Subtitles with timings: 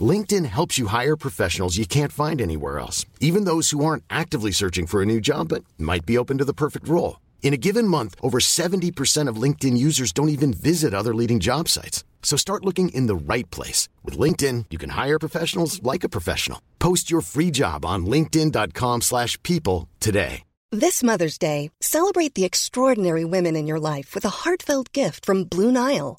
[0.00, 4.50] LinkedIn helps you hire professionals you can't find anywhere else, even those who aren't actively
[4.50, 7.20] searching for a new job but might be open to the perfect role.
[7.42, 11.68] In a given month, over 70% of LinkedIn users don't even visit other leading job
[11.68, 12.04] sites.
[12.22, 13.88] So start looking in the right place.
[14.04, 16.60] With LinkedIn, you can hire professionals like a professional.
[16.80, 20.42] Post your free job on linkedin.com slash people today.
[20.72, 25.44] This Mother's Day, celebrate the extraordinary women in your life with a heartfelt gift from
[25.44, 26.18] Blue Nile.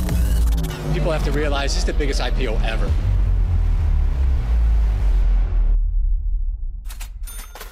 [0.93, 2.89] People have to realize this is the biggest IPO ever.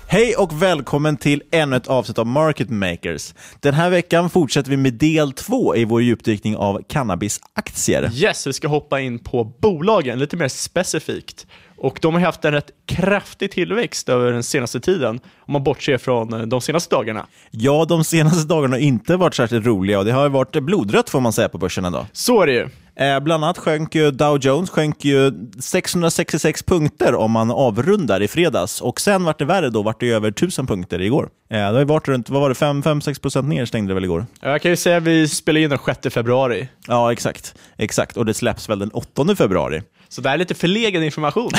[0.07, 3.33] Hej och välkommen till ännu ett avsnitt av Market Makers.
[3.59, 8.11] Den här veckan fortsätter vi med del två i vår djupdykning av cannabisaktier.
[8.13, 11.47] Yes, vi ska hoppa in på bolagen lite mer specifikt.
[11.77, 15.97] Och de har haft en rätt kraftig tillväxt över den senaste tiden, om man bortser
[15.97, 17.27] från eh, de senaste dagarna.
[17.51, 21.19] Ja, de senaste dagarna har inte varit särskilt roliga och det har varit blodrött får
[21.19, 22.05] man säga på börsen ändå.
[22.11, 22.69] Så är det ju.
[22.99, 28.27] Eh, bland annat sjönk ju Dow Jones sjönk ju 666 punkter om man avrundar i
[28.27, 28.81] fredags.
[28.81, 31.29] Och sen vart det värre då, vart det över 1000 punkter igår.
[31.49, 34.03] Eh, det har ju varit runt, vad var det, 5-6 procent ner stängde det väl
[34.03, 34.25] igår?
[34.41, 36.69] Jag kan ju säga att vi spelar in den 6 februari.
[36.87, 37.55] Ja, exakt.
[37.77, 39.81] Exakt, och det släpps väl den 8 februari.
[40.09, 41.51] Så det är lite förlegad information.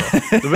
[0.42, 0.48] Då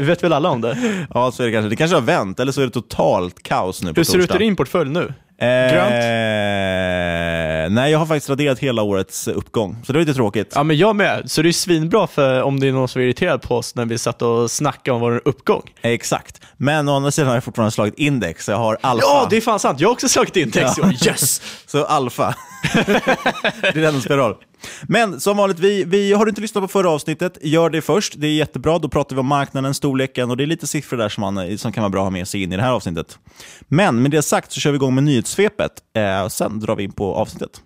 [0.00, 0.76] vet väl alla om det.
[1.14, 1.68] Ja, så är det kanske.
[1.68, 4.24] Det kanske har vänt, eller så är det totalt kaos nu på Hur ser det
[4.24, 4.42] ut torsdag.
[4.44, 5.12] i din portfölj nu?
[5.40, 5.90] Eh, Grönt?
[7.74, 10.52] nej, jag har faktiskt raderat hela årets uppgång, så det är lite tråkigt.
[10.54, 11.30] Ja, men jag med.
[11.30, 13.84] Så det är svinbra för om det är någon som är irriterad på oss när
[13.84, 15.62] vi satt och snackade om vår uppgång.
[15.82, 16.40] Exakt.
[16.56, 19.06] Men å andra sidan har jag fortfarande slagit index, så jag har alfa.
[19.06, 19.80] Ja, det är fan sant.
[19.80, 20.92] Jag har också slagit index år.
[21.06, 21.42] Yes!
[21.66, 22.34] Så alfa.
[22.74, 24.34] det är det som spelar roll.
[24.82, 28.14] Men som vanligt, vi, vi, har du inte lyssnat på förra avsnittet, gör det först.
[28.16, 28.78] Det är jättebra.
[28.78, 31.72] Då pratar vi om marknaden, storleken och det är lite siffror där som, man, som
[31.72, 33.18] kan vara bra att ha med sig in i det här avsnittet.
[33.68, 36.92] Men med det sagt så kör vi igång med nyhetssvepet eh, sen drar vi in
[36.92, 37.62] på avsnittet.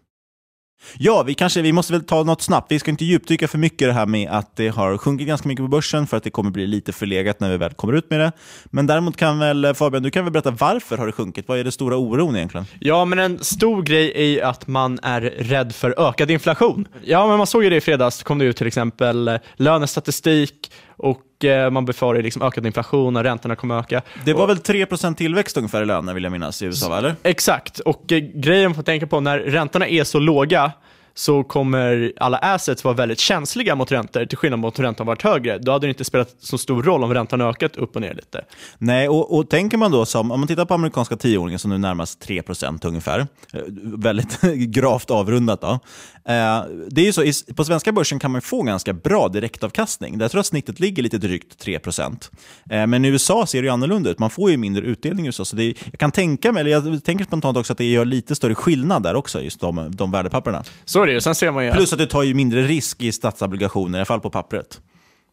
[0.98, 2.72] Ja, vi, kanske, vi måste väl ta något snabbt.
[2.72, 5.48] Vi ska inte djupdyka för mycket i det här med att det har sjunkit ganska
[5.48, 8.10] mycket på börsen för att det kommer bli lite förlegat när vi väl kommer ut
[8.10, 8.32] med det.
[8.64, 11.48] Men däremot kan väl Fabian, du kan väl berätta varför har det sjunkit?
[11.48, 12.66] Vad är det stora oron egentligen?
[12.80, 16.88] Ja, men en stor grej är ju att man är rädd för ökad inflation.
[17.04, 20.72] Ja, men man såg ju det i fredags, det kom det ut till exempel lönestatistik
[20.96, 24.02] och eh, man befarar liksom ökad inflation och räntorna kommer öka.
[24.24, 27.14] Det var och, väl 3% tillväxt ungefär i löner vill jag minnas i USA, eller?
[27.22, 30.72] Exakt, och eh, grejen man får tänka på när räntorna är så låga
[31.14, 35.22] så kommer alla assets vara väldigt känsliga mot räntor, till skillnad mot om räntan varit
[35.22, 35.58] högre.
[35.58, 38.44] Då hade det inte spelat så stor roll om räntan ökat upp och ner lite.
[38.78, 41.78] Nej, och, och tänker man då som, om man tittar på amerikanska tioåringen som nu
[41.78, 43.18] närmast 3% ungefär,
[43.52, 45.80] eh, väldigt gravt avrundat då.
[46.24, 50.18] Eh, det är ju så, på svenska börsen kan man få ganska bra direktavkastning.
[50.18, 52.30] Där tror jag att snittet ligger lite drygt 3%.
[52.70, 55.28] Eh, men i USA ser det ju annorlunda ut, man får ju mindre utdelning i
[55.28, 55.44] USA.
[55.44, 58.04] Så det är, jag kan tänka mig, eller jag tänker spontant också att det gör
[58.04, 60.64] lite större skillnad där också, just de, de värdepapperna.
[60.84, 61.20] Så är det ju.
[61.20, 64.06] Sen ser man ju Plus att du tar ju mindre risk i statsobligationer, i alla
[64.06, 64.80] fall på pappret.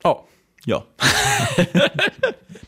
[0.03, 0.25] Ja.
[0.65, 0.85] Ja.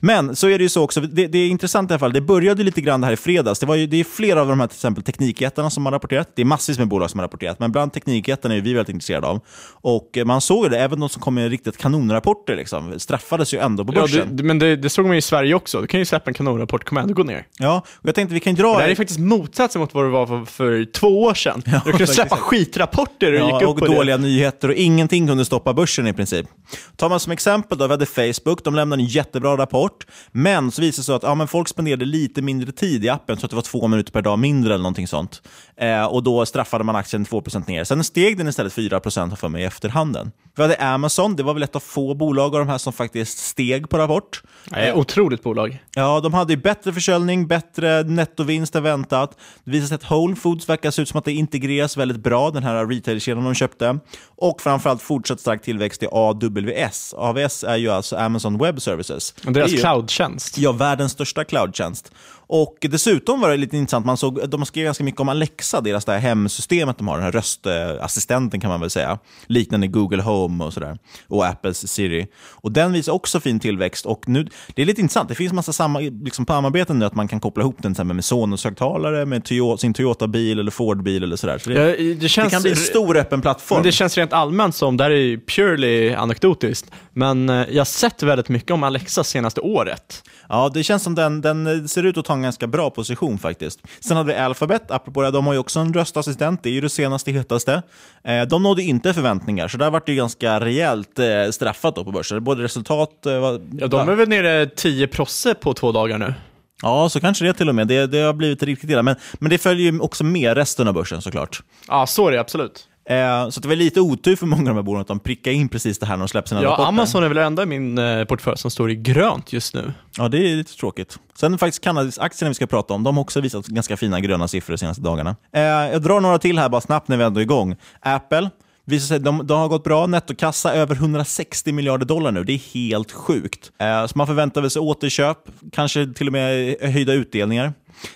[0.04, 2.22] Men så är det ju så också, det, det är intressant i alla fall, det
[2.22, 3.60] började lite grann det här i fredags.
[3.60, 6.30] Det, var ju, det är flera av de här till exempel teknikjättarna som har rapporterat.
[6.36, 9.28] Det är massvis med bolag som har rapporterat, men bland teknikjättarna är vi väldigt intresserade
[9.28, 9.40] av.
[9.72, 13.58] Och eh, man såg det, även de som kom med riktigt kanonrapporter liksom, straffades ju
[13.60, 14.36] ändå på Ja, börsen.
[14.36, 15.82] det, men det, det såg man ju i Sverige också.
[15.82, 17.46] Du kan ju släppa en kanonrapport, kommer ändå gå ner.
[17.60, 18.76] Ja, och jag tänkte vi kan dra...
[18.78, 21.62] Det här är faktiskt motsatsen mot vad det var för, för två år sedan.
[21.86, 25.74] du kunde släppa skitrapporter och Ja, gick upp och dåliga nyheter och ingenting kunde stoppa
[25.74, 26.48] börsen i princip.
[26.96, 30.82] Tar man som exempel då, vi hade Facebook, de lämnade en jättebra rapport, men så
[30.82, 33.50] visade det sig att ja, men folk spenderade lite mindre tid i appen, så att
[33.50, 35.42] det var två minuter per dag mindre eller någonting sånt.
[35.78, 37.84] Eh, och då straffade man aktien 2% ner.
[37.84, 40.32] Sen steg den istället 4% för mig i efterhanden.
[40.56, 43.38] Vi hade Amazon, det var väl ett av få bolag av de här som faktiskt
[43.38, 44.44] steg på rapport.
[44.72, 45.84] Nej, otroligt bolag.
[45.96, 49.38] Ja, de hade ju bättre försäljning, bättre nettovinst än väntat.
[49.64, 52.52] Det visade sig att Whole Foods verkar se ut som att det integreras väldigt bra,
[52.52, 54.00] den här retailkedjan de köpte.
[54.38, 57.14] Och framförallt fortsatt stark tillväxt i AWS.
[57.18, 59.34] AWS är ju alltså Amazon Web Services.
[59.46, 60.58] Och deras ju- cloudtjänst.
[60.58, 62.12] Ja, världens största cloudtjänst.
[62.54, 66.06] Och dessutom var det lite intressant, man såg, de skrev ganska mycket om Alexa, deras
[66.06, 70.64] det här hemsystemet de har, den här röstassistenten kan man väl säga, liknande Google Home
[70.64, 72.28] och sådär, och Apples Siri.
[72.36, 74.06] Och den visar också fin tillväxt.
[74.06, 77.28] Och nu, det är lite intressant, det finns massa samma, liksom samarbeten nu, att man
[77.28, 81.58] kan koppla ihop den med Sonos-högtalare, med Toyota, sin Toyota-bil eller Ford-bil eller sådär.
[81.58, 83.78] Så det, Ja, det, känns, det kan bli en stor öppen plattform.
[83.78, 87.86] Men det känns rent allmänt som, det här är purely anekdotiskt, men eh, jag har
[87.86, 90.24] sett väldigt mycket om Alexa senaste året.
[90.50, 93.80] Ja, det känns som den, den ser ut att ta en ganska bra position faktiskt.
[94.00, 96.82] Sen hade vi Alphabet, apropå det, de har ju också en röstassistent, det är ju
[96.82, 97.82] det senaste hetaste.
[98.24, 102.04] Eh, de nådde inte förväntningar, så där vart det ju ganska rejält eh, straffat då
[102.04, 102.44] på börsen.
[102.44, 103.26] Både resultat...
[103.26, 106.34] Eh, Ja, de är väl nere 10 prosse på två dagar nu.
[106.82, 107.88] Ja, så kanske det till och med.
[107.88, 109.04] Det, det har blivit riktigt illa.
[109.04, 111.64] Men, men det följer ju också med resten av börsen såklart.
[111.88, 112.88] Ja, så är det absolut.
[113.12, 115.56] Eh, så det var lite otur för många av de här bolagen att de prickade
[115.56, 116.88] in precis det här när de släppte sina Ja, rapporter.
[116.88, 119.94] Amazon är väl det enda i min eh, portfölj som står i grönt just nu.
[120.18, 121.20] Ja, det är lite tråkigt.
[121.36, 124.74] Sen faktiskt Cannabis-aktierna vi ska prata om, de har också visat ganska fina gröna siffror
[124.74, 125.36] de senaste dagarna.
[125.54, 127.76] Eh, jag drar några till här bara snabbt när vi ändå är igång.
[128.02, 128.50] Apple,
[128.86, 130.08] visar sig, de, de har gått bra.
[130.08, 132.44] Nettokassa över 160 miljarder dollar nu.
[132.44, 133.72] Det är helt sjukt.
[133.80, 135.38] Eh, så man förväntar sig återköp,
[135.72, 137.74] kanske till och med höjda utdelningar.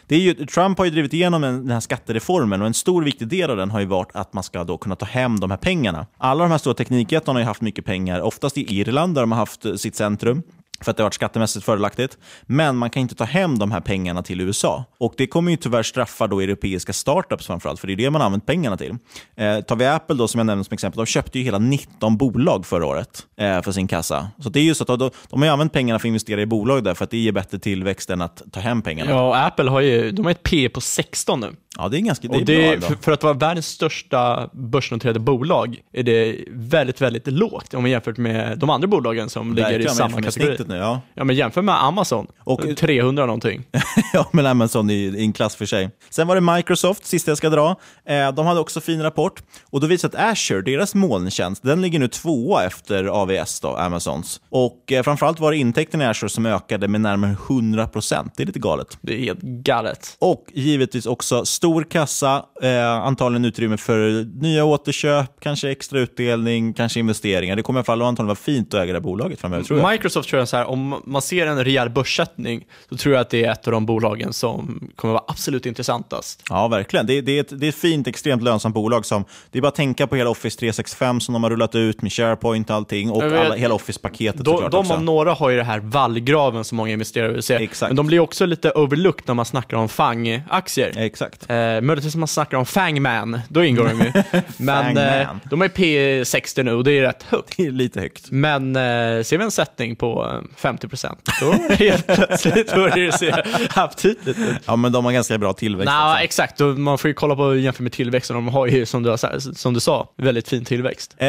[0.08, 3.04] Det är ju, Trump har ju drivit igenom den den här skattereformen och en stor
[3.04, 5.52] viktig del av den har ju varit att man ska då kunna ta hem de
[5.52, 6.08] här pengarna.
[6.18, 9.32] Alla de här stora teknikjättarna har ju haft mycket pengar, oftast i Irland där de
[9.32, 10.44] har haft sitt centrum
[10.82, 12.18] för att det har varit skattemässigt fördelaktigt.
[12.42, 14.86] Men man kan inte ta hem de här pengarna till USA.
[14.98, 18.22] Och Det kommer ju tyvärr straffa då europeiska startups framförallt, för det är det man
[18.22, 18.98] har använt pengarna till.
[19.36, 22.18] Eh, tar vi Apple då, som jag nämnde som exempel, de köpte ju hela 19
[22.18, 24.28] bolag förra året eh, för sin kassa.
[24.40, 26.42] Så det är ju så att de, de har ju använt pengarna för att investera
[26.42, 29.12] i bolag där, för att det ger bättre tillväxt än att ta hem pengarna.
[29.12, 31.56] Ja, och Apple har ju, de har ett P på 16 nu.
[31.78, 35.20] Ja, det är ganska det är det, bra för, för att vara världens största börsnoterade
[35.20, 39.70] bolag är det väldigt, väldigt lågt om man jämfört med de andra bolagen som ligger
[39.70, 40.58] i Verkligen, samma kategori.
[40.68, 41.02] nu, ja.
[41.14, 43.64] Ja, men jämför med Amazon, Och- 300 någonting.
[44.14, 45.90] ja, men Amazon är en klass för sig.
[46.10, 47.76] Sen var det Microsoft, sista jag ska dra.
[48.06, 49.44] Eh, de hade också fin rapport.
[49.70, 54.42] Och då visade att Azure, deras molntjänst, den ligger nu tvåa efter AVS, då, Amazons.
[54.50, 58.34] Och eh, framförallt var det intäkterna i Azure som ökade med närmare 100 procent.
[58.38, 58.98] Det är lite galet.
[59.02, 60.16] Det är helt galet.
[60.20, 67.00] Och givetvis också stor kassa, eh, antagligen utrymme för nya återköp, kanske extra utdelning, kanske
[67.00, 67.56] investeringar.
[67.56, 69.80] Det kommer i alla fall antagligen vara fint att äga det här bolaget framöver, tror
[69.80, 69.92] jag.
[69.92, 73.30] Microsoft tror jag så här, om man ser en rejäl börssättning så tror jag att
[73.30, 76.44] det är ett av de bolagen som kommer vara absolut intressantast.
[76.50, 77.06] Ja, verkligen.
[77.06, 79.06] Det, det, är ett, det är ett fint, extremt lönsamt bolag.
[79.06, 82.02] som Det är bara att tänka på hela Office 365 som de har rullat ut
[82.02, 85.58] med SharePoint och allting och vet- alla, hela Office-paketet De, de om några har ju
[85.58, 87.56] det här vallgraven som många investerare vill se.
[87.56, 87.90] Exakt.
[87.90, 90.94] Men de blir också lite overlooked när man snackar om FANG-aktier.
[90.98, 91.46] Exakt.
[91.56, 94.42] Eh, möjligtvis om man snackar om Fangman, då ingår de ju.
[94.58, 97.58] Men eh, de är P60 nu och det är rätt högt.
[97.58, 98.32] Det är lite högt.
[98.32, 98.82] Men eh,
[99.24, 103.44] ser vi en sättning på eh, 50% då helt plötsligt börjar det se
[103.74, 104.56] aptitligt ut.
[104.66, 105.86] Ja, men de har ganska bra tillväxt.
[105.86, 108.36] Nah, exakt, och man får ju kolla på jämför med tillväxten.
[108.36, 111.16] De har ju, som du, har, som du sa, väldigt fin tillväxt.
[111.18, 111.28] Eh,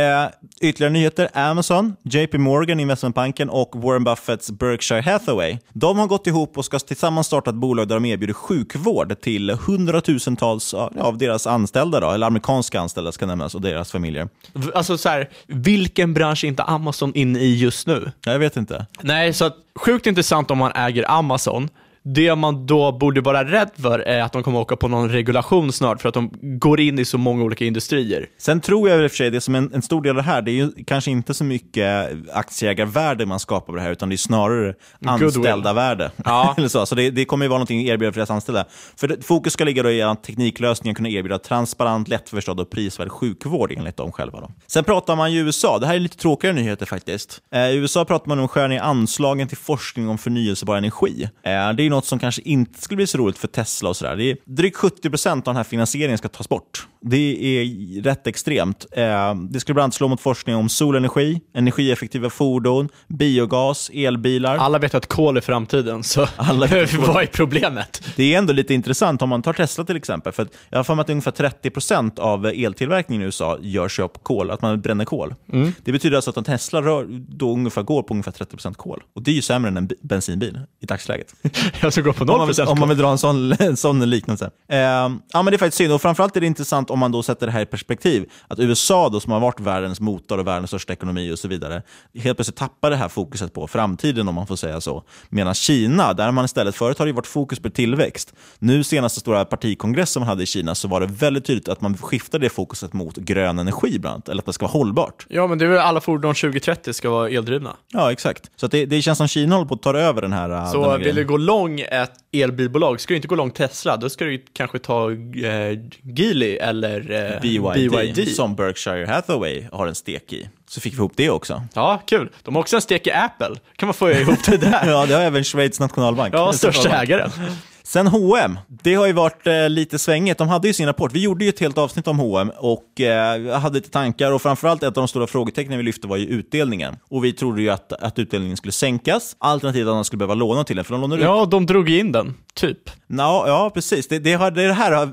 [0.61, 1.28] ytterligare nyheter.
[1.35, 5.59] Amazon, JP Morgan, investmentbanken och Warren Buffetts Berkshire Hathaway.
[5.73, 9.50] De har gått ihop och ska tillsammans starta ett bolag där de erbjuder sjukvård till
[9.50, 14.28] 100 000 tusentals av deras anställda, då, eller amerikanska anställda ska nämnas, och deras familjer.
[14.75, 18.12] Alltså så här, vilken bransch är inte Amazon inne i just nu?
[18.25, 18.87] Jag vet inte.
[19.00, 21.68] Nej, så att, sjukt intressant om man äger Amazon,
[22.08, 25.72] det man då borde vara rädd för är att de kommer åka på någon regulation
[25.72, 28.26] snart för att de går in i så många olika industrier.
[28.38, 30.22] Sen tror jag i och för sig, det som en, en stor del av det
[30.22, 34.08] här, det är ju kanske inte så mycket aktieägarvärde man skapar på det här, utan
[34.08, 34.75] det är snarare
[35.06, 36.10] anställda värde.
[36.25, 36.54] Ja.
[36.56, 38.64] Eller så så det, det kommer ju vara någonting att erbjuda för deras anställda.
[38.96, 43.08] För det, fokus ska ligga då i att tekniklösningen kunna erbjuda transparent, lättförstådd och prisvärd
[43.08, 44.40] sjukvård enligt dem själva.
[44.40, 44.50] Då.
[44.66, 47.40] Sen pratar man ju USA, det här är lite tråkigare nyheter faktiskt.
[47.54, 51.22] Eh, I USA pratar man om att skära ner anslagen till forskning om förnyelsebar energi.
[51.42, 54.37] Eh, det är något som kanske inte skulle bli så roligt för Tesla och sådär.
[54.45, 56.88] Drygt 70 procent av den här finansieringen ska tas bort.
[57.08, 58.86] Det är rätt extremt.
[58.92, 64.56] Eh, det skulle bland annat slå mot forskning om solenergi, energieffektiva fordon, biogas, elbilar.
[64.56, 68.02] Alla vet att kol är framtiden, så Alla vet vad är problemet?
[68.16, 70.32] Det är ändå lite intressant om man tar Tesla till exempel.
[70.32, 74.08] För jag har för mig att ungefär 30 procent av eltillverkningen i USA görs på
[74.08, 75.34] kol, att man bränner kol.
[75.52, 75.72] Mm.
[75.84, 79.02] Det betyder alltså att en Tesla rör, då ungefär går på ungefär 30 procent kol.
[79.14, 81.34] Och det är ju sämre än en bi- bensinbil i dagsläget.
[81.80, 83.76] Jag ska gå på Om man, 0% vill, om man vill dra en sån, en
[83.76, 84.50] sån liknelse.
[84.68, 85.92] Eh, ja, men det är faktiskt synd.
[85.92, 88.31] Och framförallt är det intressant om man då sätter det här i perspektiv.
[88.49, 91.83] Att USA, då, som har varit världens motor och världens största ekonomi och så vidare,
[92.15, 95.03] helt plötsligt tappar det här fokuset på framtiden, om man får säga så.
[95.29, 98.35] Medan Kina, där man istället, förut har det varit fokus på tillväxt.
[98.59, 101.81] Nu senaste stora partikongress som man hade i Kina, så var det väldigt tydligt att
[101.81, 104.29] man skiftade det fokuset mot grön energi, bland annat.
[104.29, 105.26] Eller att det ska vara hållbart.
[105.29, 107.76] Ja, men det är väl alla fordon 2030 ska vara eldrivna.
[107.93, 108.50] Ja, exakt.
[108.57, 110.91] Så det, det känns som Kina håller på att ta över den här, den Så
[110.91, 112.12] här vill du gå lång ett
[112.43, 117.33] elbilbolag, ska du inte gå lång Tesla, då ska du kanske ta eh, Geely eller
[117.35, 120.49] eh, BYD, som Berkshire Hathaway har en stek i.
[120.69, 121.62] Så fick vi ihop det också.
[121.75, 122.31] Ja, kul.
[122.43, 123.57] De har också en stek i Apple.
[123.76, 124.87] Kan man få ihop det där?
[124.87, 126.35] ja, det har även Schweiz nationalbank.
[126.35, 127.31] Ja, största ägaren.
[127.87, 130.38] Sen H&M, det har ju varit eh, lite svängigt.
[130.38, 131.12] De hade ju sin rapport.
[131.12, 134.83] Vi gjorde ju ett helt avsnitt om H&M och eh, hade lite tankar och framförallt
[134.83, 136.97] ett av de stora frågetecknen vi lyfte var ju utdelningen.
[137.11, 140.64] Och vi trodde ju att, att utdelningen skulle sänkas, alternativt att de skulle behöva låna
[140.64, 142.90] till den, för de lånar ut Ja, de drog in den, typ.
[143.07, 144.09] Ja, ja precis.
[144.09, 145.11] Det, det, har, det, här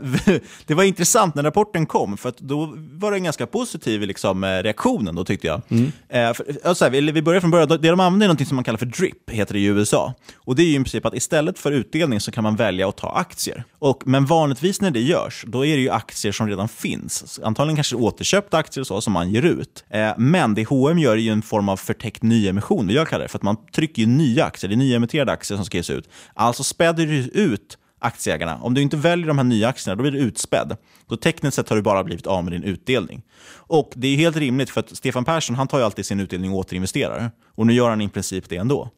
[0.66, 4.44] det var intressant när rapporten kom, för att då var det en ganska positiv liksom,
[4.44, 5.62] eh, reaktionen, då, tyckte jag.
[6.10, 7.68] Eh, för, alltså, vi, vi börjar från början.
[7.68, 10.14] Det de använder är något som man kallar för DRIP, heter det i USA.
[10.36, 12.98] Och Det är ju i princip att istället för utdelning så kan man välja att
[12.98, 13.64] ta aktier.
[13.80, 17.40] Och, men vanligtvis när det görs, då är det ju aktier som redan finns.
[17.44, 19.86] Antagligen kanske återköpta aktier och så, som man ger ut.
[19.90, 23.24] Eh, men det H&M gör är ju en form av förtäckt nyemission, vad jag kallar
[23.24, 23.30] det.
[23.30, 26.10] För att man trycker ju nya aktier, det är nyemitterade aktier som ska ges ut.
[26.34, 28.60] Alltså späder du ut aktieägarna.
[28.62, 30.78] Om du inte väljer de här nya aktierna, då blir du utspädd.
[31.10, 33.22] Så tekniskt sett har du bara blivit av med din utdelning.
[33.54, 36.52] Och det är helt rimligt, för att Stefan Persson han tar ju alltid sin utdelning
[36.52, 37.32] och återinvesterar.
[37.56, 38.90] Och nu gör han i princip det ändå.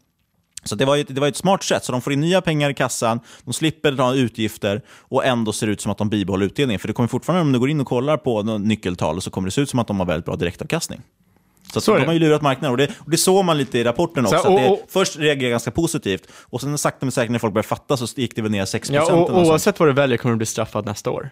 [0.65, 2.69] Så det var, ju, det var ett smart sätt, så de får in nya pengar
[2.69, 6.45] i kassan, de slipper dra utgifter och ändå ser det ut som att de bibehåller
[6.45, 6.79] utdelningen.
[6.79, 9.51] För det kommer fortfarande, om du går in och kollar på nyckeltal, så kommer det
[9.51, 11.01] se ut som att de har väldigt bra direktavkastning.
[11.73, 13.83] Så, Så de har ju lurat marknaden och det, och det såg man lite i
[13.83, 14.47] rapporten Så, också.
[14.49, 17.53] och- att det, och- först reagerade ganska positivt och sen sakta men säkert när folk
[17.53, 19.29] började fatta så gick det väl ner 6 Ja, procent.
[19.29, 21.29] och, oavsett vad du väljer kommer du bli straffad nästa år.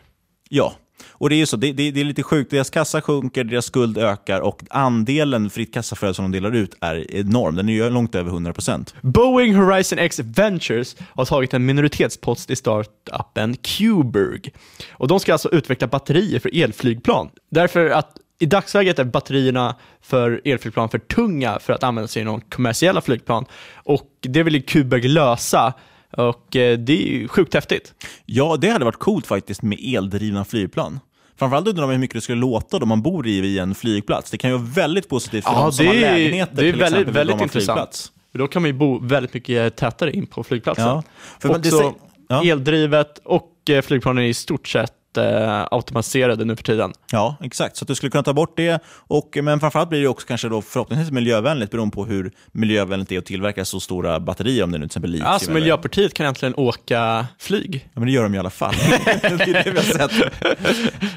[0.49, 0.73] Ja,
[1.07, 1.57] och det är ju så.
[1.57, 2.51] Det, det, det är lite sjukt.
[2.51, 7.15] Deras kassa sjunker, deras skuld ökar och andelen fritt kassaflöde som de delar ut är
[7.15, 7.55] enorm.
[7.55, 8.93] Den är ju långt över 100%.
[9.01, 14.51] Boeing Horizon X Ventures har tagit en minoritetspost i startupen Qberg.
[14.91, 17.29] Och de ska alltså utveckla batterier för elflygplan.
[17.51, 22.41] Därför att i dagsläget är batterierna för elflygplan för tunga för att användas i någon
[22.41, 23.45] kommersiella flygplan.
[23.75, 25.73] Och det vill ju Cuberg lösa.
[26.17, 27.93] Och eh, det är ju sjukt häftigt.
[28.25, 30.99] Ja, det hade varit coolt faktiskt med eldrivna flygplan.
[31.39, 34.31] Framförallt undrar man hur mycket det skulle låta då man bor i en flygplats.
[34.31, 36.99] Det kan ju vara väldigt positivt för de som har lägenheter det är till väldigt,
[36.99, 37.65] exempel väldigt intressant.
[37.77, 38.11] flygplats.
[38.33, 40.85] Då kan man ju bo väldigt mycket tätare in på flygplatsen.
[40.85, 41.03] Ja,
[41.39, 41.93] för det Också säger-
[42.27, 42.43] ja.
[42.45, 46.93] eldrivet och eh, flygplanen är i stort sett eh, automatiserade nu för tiden.
[47.11, 47.77] Ja, exakt.
[47.77, 48.79] Så att du skulle kunna ta bort det.
[48.87, 53.15] Och, men framförallt blir det också kanske då förhoppningsvis miljövänligt beroende på hur miljövänligt det
[53.15, 55.27] är att tillverka så stora batterier om det nu till exempel litium.
[55.27, 57.89] Alltså eller- Miljöpartiet kan äntligen åka flyg.
[57.93, 58.73] Ja, men det gör de i alla fall.
[59.05, 60.11] det är det vi har sett.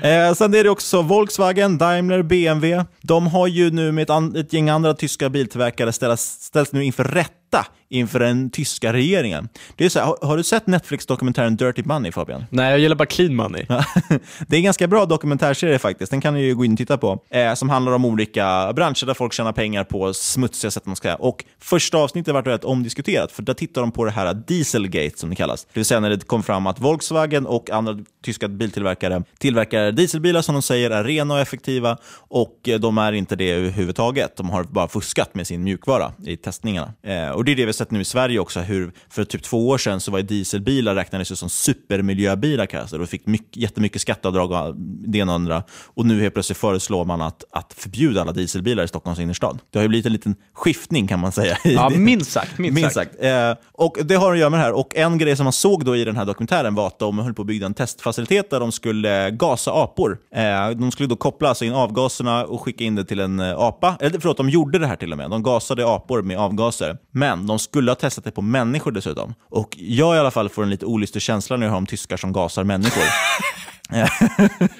[0.03, 2.85] Eh, sen är det också Volkswagen, Daimler, BMW.
[3.03, 7.05] De har ju nu med ett, ett gäng andra tyska biltillverkare ställs, ställs nu inför
[7.05, 9.49] rätta inför den tyska regeringen.
[9.77, 12.45] Det är så här, har, har du sett Netflix-dokumentären Dirty Money, Fabian?
[12.51, 13.67] Nej, jag gillar bara clean money.
[14.49, 16.11] det är en ganska bra dokumentärserie faktiskt.
[16.11, 17.23] Den kan ni ju gå in och titta på.
[17.31, 20.87] Eh, som handlar om olika branscher där folk tjänar pengar på smutsiga sätt.
[20.87, 21.17] Man ska säga.
[21.17, 25.31] Och första avsnittet var rätt omdiskuterat, för där tittar de på det här Dieselgate som
[25.31, 25.65] det kallas.
[25.65, 30.43] Det vill säga när det kom fram att Volkswagen och andra tyska biltillverkare tillverkar dieselbilar
[30.43, 34.37] som de säger är rena och effektiva och eh, de är inte det överhuvudtaget.
[34.37, 36.93] De har bara fuskat med sin mjukvara i testningarna.
[37.03, 39.69] Eh, och det är det vi sett nu i Sverige också hur för typ två
[39.69, 44.03] år sedan så var dieselbilar räknades ju som supermiljöbilar kallas det, och fick mycket, jättemycket
[44.03, 45.63] skatteavdrag och det ena och andra.
[45.85, 49.59] Och nu helt plötsligt föreslår man att, att förbjuda alla dieselbilar i Stockholms innerstad.
[49.71, 51.59] Det har ju blivit en liten skiftning kan man säga.
[51.65, 52.59] Ja, minst sagt.
[52.59, 53.11] Minst, Minst sagt.
[53.11, 53.25] sagt.
[53.25, 54.73] Eh, och det har att göra med det här.
[54.73, 57.35] Och en grej som man såg då i den här dokumentären var att de höll
[57.35, 60.19] på att bygga en testfacilitet där de skulle gasa apor.
[60.35, 63.59] Eh, de skulle då koppla alltså in avgaserna och skicka in det till en eh,
[63.59, 63.97] apa.
[64.01, 65.31] Eller förlåt, de gjorde det här till och med.
[65.31, 66.99] De gasade apor med avgaser.
[67.11, 69.35] Men de skulle ha testat det på människor dessutom.
[69.51, 72.17] Och jag i alla fall får en lite olustig känsla när jag hör om tyskar
[72.17, 73.03] som gasar människor.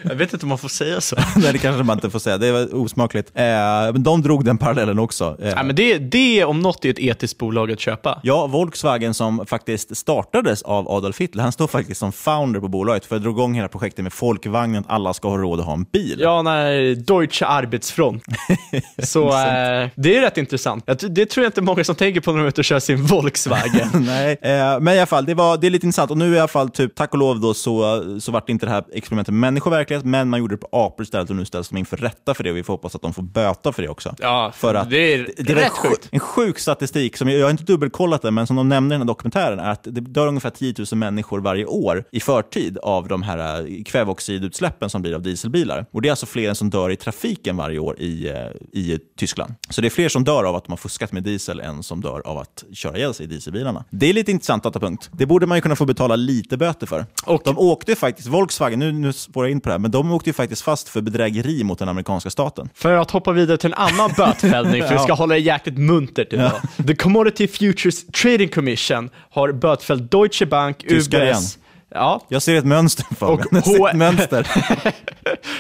[0.03, 1.17] Jag vet inte om man får säga så.
[1.37, 2.39] Nej, det kanske man inte får säga.
[2.39, 3.31] Det var osmakligt.
[3.35, 3.45] Eh,
[3.93, 5.37] men de drog den parallellen också.
[5.43, 8.21] Eh, Ja, men det, det om något är ett etiskt bolag att köpa.
[8.23, 13.05] Ja, Volkswagen som faktiskt startades av Adolf Hitler, han står faktiskt som founder på bolaget
[13.07, 15.73] för att dra igång hela projektet med folkvagnen, att alla ska ha råd att ha
[15.73, 16.19] en bil.
[16.21, 18.23] Ja, när Deutsche Arbetsfront.
[19.03, 20.85] Så eh, det är rätt intressant.
[21.11, 23.03] Det tror jag inte många som tänker på när de är ute och kör sin
[23.07, 23.89] Volkswagen.
[24.07, 26.11] Nej, eh, men i alla fall, det, var, det är lite intressant.
[26.11, 28.73] Och nu i alla fall, typ, tack och lov, då, så, så vart inte det
[28.73, 31.77] här experimentet med människoverklighet, men man gjorde det på apor istället och nu ställs de
[31.77, 34.15] inför rätta för det och vi får hoppas att de får böta för det också.
[34.19, 36.09] Ja, för att det är det var rätt sjukt.
[36.13, 38.95] en sjuk statistik, som jag, jag har inte dubbelkollat den, men som de nämnde i
[38.95, 42.79] den här dokumentären, är att det dör ungefär 10 000 människor varje år i förtid
[42.79, 45.87] av de här eh, kväveoxidutsläppen som blir av dieselbilar.
[45.91, 48.35] Och det är alltså fler än som dör i trafiken varje år i, eh,
[48.73, 49.55] i Tyskland.
[49.71, 52.01] Så det är fler som dör av att de har fuskat med diesel än som
[52.01, 53.85] dör av att köra ihjäl sig i dieselbilarna.
[53.91, 55.11] Det är lite intressant datapunkt.
[55.13, 57.07] Det borde man ju kunna få betala lite böter för.
[57.27, 60.13] Och- de åkte faktiskt, Volkswagen, nu, nu spårar jag in på det här, men de
[60.13, 62.69] åkte ju faktiskt fast för bedrägeri mot den amerikanska staten.
[62.75, 65.15] För att hoppa vidare till en annan bötfällning, för vi ska Ja.
[65.15, 66.53] hålla det jäkligt muntert idag.
[66.87, 71.43] The Commodity Futures Trading Commission har bötfällt Deutsche Bank, Tyskar UBS, igen.
[71.91, 73.63] Ja, Jag ser ett mönster Och Fabian.
[73.63, 74.47] Ser H- mönster.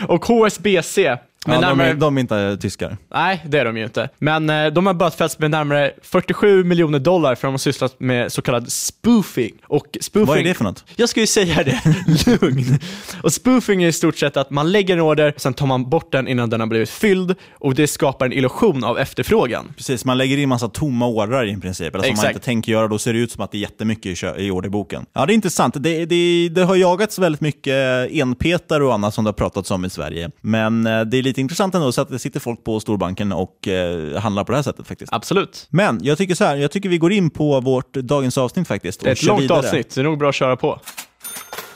[0.09, 0.99] och HSBC.
[1.47, 2.97] Men ja, de, närmare, är, de är inte tyskar.
[3.11, 4.09] Nej, det är de ju inte.
[4.19, 8.01] Men eh, de har bötfällts med närmare 47 miljoner dollar för att de har sysslat
[8.01, 9.53] med så kallad spoofing.
[9.67, 10.85] Och spoofing Vad är det för något?
[10.97, 11.81] Jag ska ju säga det,
[12.41, 12.79] lugn.
[13.23, 16.13] Och spoofing är i stort sett att man lägger en order, sen tar man bort
[16.13, 19.73] den innan den har blivit fylld och det skapar en illusion av efterfrågan.
[19.77, 22.89] Precis, man lägger in massa tomma ordrar i princip, eller som man inte tänker göra,
[22.89, 25.07] då ser det ut som att det är jättemycket i orderboken.
[25.13, 25.75] Ja, det är intressant.
[25.79, 29.85] Det, det, det har jagats väldigt mycket enpetare och annat som det har pratats om
[29.85, 30.31] i Sverige.
[30.41, 33.69] Men eh, det är lite intressant ändå, så att det sitter folk på storbanken och
[33.69, 35.13] eh, handlar på det här sättet faktiskt.
[35.13, 35.67] Absolut.
[35.71, 39.01] Men jag tycker så här, jag tycker vi går in på vårt dagens avsnitt faktiskt.
[39.01, 39.59] Det är ett långt vidare.
[39.59, 40.81] avsnitt, det är nog bra att köra på.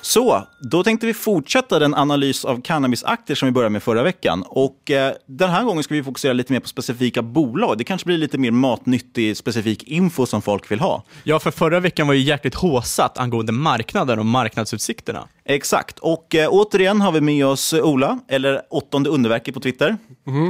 [0.03, 4.45] Så, då tänkte vi fortsätta den analys av cannabisaktier som vi började med förra veckan.
[4.47, 7.79] Och eh, Den här gången ska vi fokusera lite mer på specifika bolag.
[7.79, 11.05] Det kanske blir lite mer matnyttig, specifik info som folk vill ha.
[11.25, 15.29] Ja, för förra veckan var ju jäkligt håsat angående marknaden och marknadsutsikterna.
[15.45, 15.99] Exakt.
[15.99, 19.97] Och eh, återigen har vi med oss Ola, eller åttonde underverket på Twitter.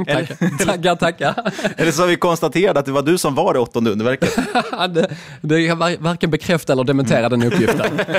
[0.07, 0.95] Tackar, tackar.
[0.95, 1.51] tackar.
[1.77, 4.35] Eller så har vi konstaterat att det var du som var det åttonde underverket.
[4.93, 5.11] det,
[5.41, 7.99] det kan var- varken bekräfta eller dementera den uppgiften.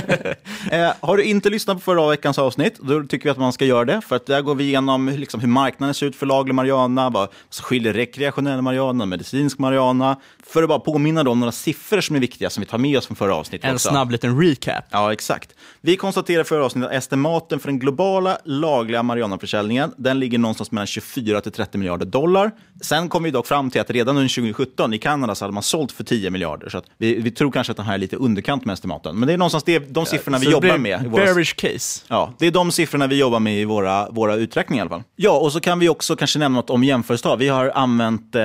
[0.71, 3.65] Eh, har du inte lyssnat på förra veckans avsnitt, då tycker vi att man ska
[3.65, 4.01] göra det.
[4.01, 7.29] För att där går vi igenom liksom, hur marknaden ser ut för laglig marijuana, vad
[7.51, 10.17] som skiljer rekreationell marijuana, medicinsk marijuana.
[10.47, 13.07] För att bara påminna om några siffror som är viktiga som vi tar med oss
[13.07, 13.89] från förra avsnittet En också.
[13.89, 14.85] snabb liten recap.
[14.91, 15.51] Ja, exakt.
[15.81, 20.71] Vi konstaterade i förra avsnittet att estimaten för den globala lagliga marijuanaförsäljningen, den ligger någonstans
[20.71, 22.51] mellan 24 till 30 miljarder dollar.
[22.81, 25.63] Sen kom vi dock fram till att redan under 2017 i Kanada så hade man
[25.63, 26.69] sålt för 10 miljarder.
[26.69, 29.19] Så vi, vi tror kanske att den här är lite underkant med estimaten.
[29.19, 31.05] Men det är någonstans det, de siffrorna vi Så det jobbar med.
[31.05, 32.05] i våra- Bearish case.
[32.09, 35.03] Ja, det är de siffrorna vi jobbar med i våra, våra uträkningar i alla fall.
[35.17, 37.39] Ja, och så kan vi också kanske nämna något om jämförelsetal.
[37.39, 38.35] Vi har använt...
[38.35, 38.43] Eh,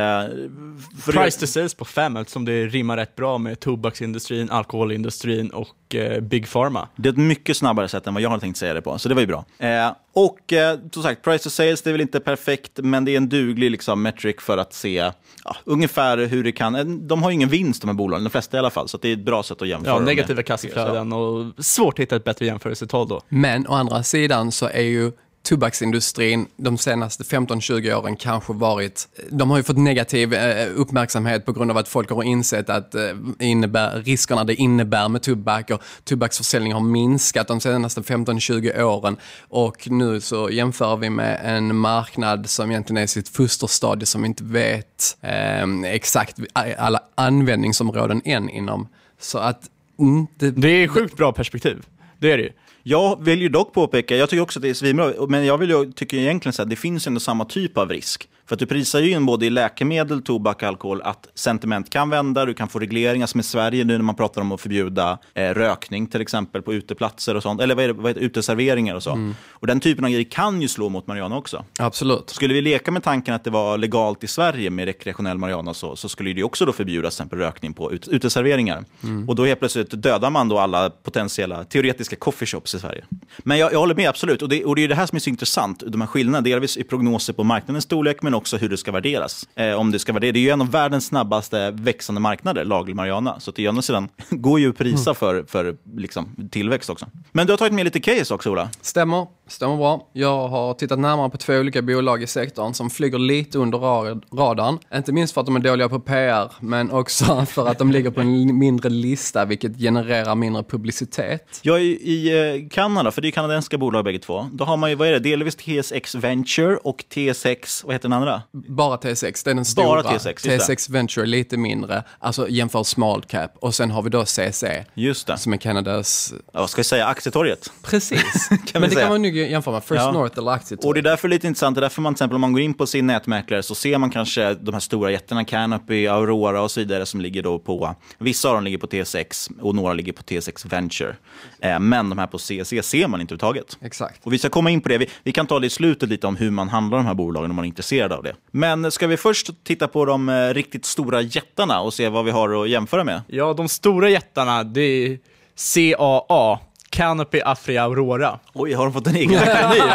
[1.05, 6.21] Price to sales på 5 eftersom det rimmar rätt bra med tobaksindustrin, alkoholindustrin och eh,
[6.21, 6.87] Big Pharma.
[6.95, 9.09] Det är ett mycket snabbare sätt än vad jag hade tänkt säga det på, så
[9.09, 9.45] det var ju bra.
[9.59, 13.11] Eh, och eh, som sagt, price to sales, det är väl inte perfekt, men det
[13.11, 15.11] är en duglig liksom, metric för att se
[15.43, 16.75] ja, ungefär hur det kan...
[16.75, 18.97] eh, De har ju ingen vinst de här bolagen, de flesta i alla fall, så
[18.97, 22.23] det är ett bra sätt att jämföra Ja, negativa kassaflöden och svårt att hitta ett
[22.23, 23.21] bättre jämförelsetal då.
[23.29, 25.11] Men å andra sidan så är ju
[25.47, 31.53] tobaksindustrin de senaste 15-20 åren kanske varit, de har ju fått negativ eh, uppmärksamhet på
[31.53, 33.01] grund av att folk har insett att eh,
[33.39, 39.17] innebär, riskerna det innebär med tobak och tobaksförsäljning har minskat de senaste 15-20 åren
[39.49, 44.21] och nu så jämför vi med en marknad som egentligen är i sitt fosterstadie som
[44.21, 46.39] vi inte vet eh, exakt
[46.77, 48.87] alla användningsområden än inom.
[49.19, 49.61] Så att
[49.99, 51.85] mm, det, Det är sjukt bra perspektiv.
[52.19, 52.51] Det är det ju.
[52.89, 55.69] Jag vill ju dock påpeka, jag tycker också att det är svinbra, men jag vill
[55.69, 58.29] ju, tycker egentligen så att det finns ändå samma typ av risk.
[58.47, 62.09] För att du prisar ju in både i läkemedel, tobak och alkohol att sentiment kan
[62.09, 65.17] vända, du kan få regleringar som i Sverige nu när man pratar om att förbjuda
[65.33, 68.95] eh, rökning till exempel på uteplatser och sånt, eller vad är det, vad det, uteserveringar
[68.95, 69.11] och så.
[69.11, 69.35] Mm.
[69.49, 71.65] Och den typen av grejer kan ju slå mot marijuana också.
[71.79, 72.29] Absolut.
[72.29, 75.95] Skulle vi leka med tanken att det var legalt i Sverige med rekreationell marijuana så,
[75.95, 78.85] så skulle det också då förbjudas till exempel rökning på ut, uteserveringar.
[79.03, 79.29] Mm.
[79.29, 83.03] Och då helt plötsligt dödar man då alla potentiella teoretiska coffeeshops i Sverige.
[83.37, 85.19] Men jag, jag håller med absolut, och det, och det är det här som är
[85.19, 88.77] så intressant, de här skillnaderna, delvis i prognoser på marknadens storlek men också hur det
[88.77, 89.47] ska värderas.
[89.55, 90.33] Eh, om det ska värderas.
[90.33, 93.39] Det är ju en av världens snabbaste växande marknader, laglig marijuana.
[93.39, 95.15] Så till andra sidan går ju att prisa Mm.
[95.15, 97.05] för, för liksom, tillväxt också.
[97.31, 98.69] Men du har tagit med lite case också Ola.
[98.81, 100.07] Stämmer, stämmer bra.
[100.13, 104.21] Jag har tittat närmare på två olika bolag i sektorn som flyger lite under ra-
[104.37, 104.79] radarn.
[104.95, 108.11] Inte minst för att de är dåliga på PR, men också för att de ligger
[108.11, 111.59] på en mindre lista, vilket genererar mindre publicitet.
[111.61, 114.49] Jag är i eh, Kanada, för det är kanadensiska bolag bägge två.
[114.53, 118.13] Då har man ju, vad är det, delvis TSX Venture och TSX, vad heter den
[118.13, 118.41] andra?
[118.51, 120.03] Bara TSX, det är den stora.
[120.03, 120.43] Bara TSX.
[120.43, 123.51] TSX Venture lite mindre, alltså jämför small cap.
[123.59, 125.37] Och sen har vi då CC, Just det.
[125.37, 126.33] som är Kanadas...
[126.53, 127.71] Ja, vad ska jag säga, aktietorget.
[127.83, 128.47] Precis.
[128.49, 129.01] kan men det säga.
[129.01, 130.85] kan man nog jämföra med First North eller Aktietorget.
[130.85, 132.61] Och det är därför lite intressant, det är därför man till exempel om man går
[132.61, 136.71] in på sin nätmäklare så ser man kanske de här stora jättarna, Canopy, Aurora och
[136.71, 140.13] så vidare som ligger då på, vissa av dem ligger på TSX och några ligger
[140.13, 141.15] på TSX Venture.
[141.59, 143.77] Eh, men de här på CC ser man inte överhuvudtaget.
[143.81, 144.25] Exakt.
[144.25, 146.27] Och vi ska komma in på det, vi, vi kan ta det i slutet lite
[146.27, 148.35] om hur man handlar de här bolagen om man är intresserad av det.
[148.51, 152.31] Men ska vi först titta på de eh, riktigt stora jättarna och se vad vi
[152.31, 153.21] har att jämföra med?
[153.27, 155.19] Ja, de stora jättarna, det är
[155.57, 156.59] CAA,
[156.97, 158.39] Canopy Afria Aurora.
[158.53, 159.89] Oj, har de fått en egen akronym?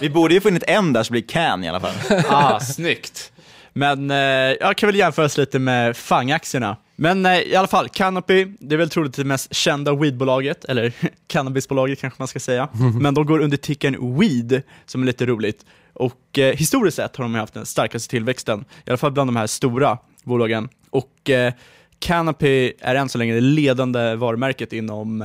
[0.00, 2.22] vi borde ju få in ett M där så blir CAN i alla fall.
[2.28, 3.32] ah, snyggt.
[3.72, 4.16] Men eh,
[4.60, 6.76] jag kan väl jämföras lite med FANG-aktierna.
[6.96, 10.92] Men eh, i alla fall, Canopy, det är väl troligt det mest kända weedbolaget, eller
[11.26, 12.68] cannabisbolaget kanske man ska säga.
[13.00, 15.64] Men de går under tickern Weed, som är lite roligt.
[15.92, 19.36] Och eh, historiskt sett har de haft den starkaste tillväxten, i alla fall bland de
[19.36, 20.68] här stora bolagen.
[20.90, 21.52] Och eh,
[21.98, 25.22] Canopy är än så länge det ledande varumärket inom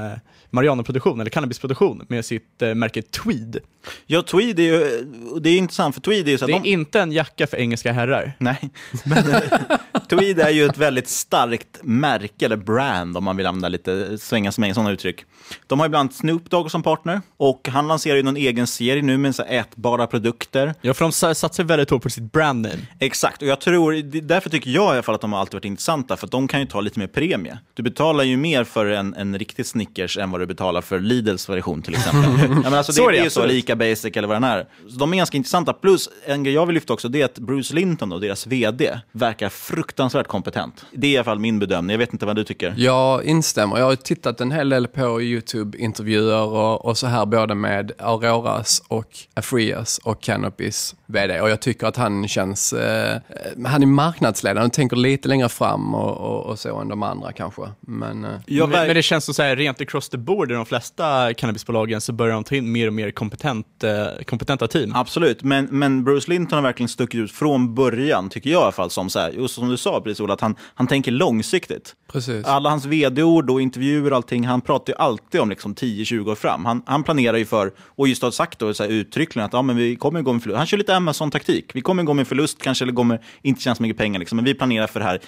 [0.49, 3.57] marijuanaproduktion, eller cannabisproduktion, med sitt eh, märke Tweed.
[4.05, 5.05] Ja, Tweed är ju,
[5.41, 6.69] det är intressant för Tweed är ju så att Det är de...
[6.69, 8.33] inte en jacka för engelska herrar.
[8.39, 8.69] Nej,
[9.05, 9.23] men
[10.09, 14.51] Tweed är ju ett väldigt starkt märke, eller brand om man vill använda lite, svänga
[14.57, 15.25] med sådana uttryck.
[15.67, 19.17] De har ibland Snoop Dogg som partner och han lanserar ju någon egen serie nu
[19.17, 20.73] med så ätbara produkter.
[20.81, 22.79] Ja, för de sa- satsar väldigt hårt på sitt brand name.
[22.99, 25.65] Exakt, och jag tror, därför tycker jag i alla fall att de har alltid varit
[25.65, 27.59] intressanta, för de kan ju ta lite mer premie.
[27.73, 31.49] Du betalar ju mer för en, en riktig Snickers än vad du betalar för Lidls
[31.49, 32.31] version till exempel.
[32.39, 34.35] ja, men alltså, det, Så är det, det är ju så, lika basic eller vad
[34.35, 34.67] den är.
[34.89, 35.73] Så de är ganska intressanta.
[35.73, 38.99] Plus, en grej jag vill lyfta också, det är att Bruce Linton, då, deras vd,
[39.11, 40.85] verkar fruktansvärt kompetent.
[40.91, 42.73] Det är i alla fall min bedömning, jag vet inte vad du tycker.
[42.77, 43.77] Jag instämmer.
[43.77, 48.83] Jag har tittat en hel del på YouTube-intervjuer och, och så här både med Auroras
[48.87, 51.41] och Afrias och Canopys vd.
[51.41, 53.21] Och jag tycker att han känns, eh,
[53.65, 57.31] han är marknadsledande och tänker lite längre fram och, och, och så än de andra
[57.31, 57.61] kanske.
[57.79, 60.65] Men, eh, men, men det känns som så här, rent across the board i de
[60.65, 64.95] flesta cannabisbolagen så börjar de ta in mer och mer kompetent, eh, kompetenta team.
[64.95, 68.71] Absolut, men, men Bruce Linton har verkligen stuckit ut från början, tycker jag i alla
[68.71, 71.95] fall, som, så här, just som du sa precis Ola, att han, han tänker långsiktigt.
[72.11, 72.45] Precis.
[72.45, 76.35] Alla hans vd-ord och intervjuer och allting, han pratar ju alltid om liksom 10-20 år
[76.35, 76.65] fram.
[76.65, 79.61] Han, han planerar ju för, och just har sagt då så här uttryckligen att ja,
[79.61, 80.57] men vi kommer gå med förlust.
[80.57, 81.71] Han kör lite Amazon-taktik.
[81.73, 84.45] Vi kommer gå med förlust kanske, eller kommer inte tjäna så mycket pengar, liksom, men
[84.45, 85.19] vi planerar för det här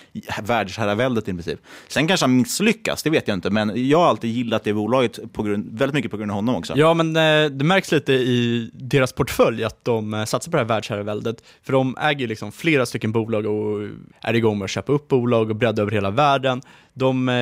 [0.44, 1.60] världsherraväldet i princip.
[1.88, 5.34] Sen kanske han misslyckas, det vet jag inte, men jag har alltid gillat det bolaget
[5.34, 6.74] på grund, väldigt mycket på grund av honom också.
[6.78, 10.64] Ja, men eh, det märks lite i deras portfölj att de eh, satsar på det
[10.64, 11.44] här världsherraväldet.
[11.64, 13.88] För de äger liksom flera stycken bolag och
[14.22, 16.62] är igång med att köpa upp bolag och bredda över hela världen.
[17.00, 17.36] De eh,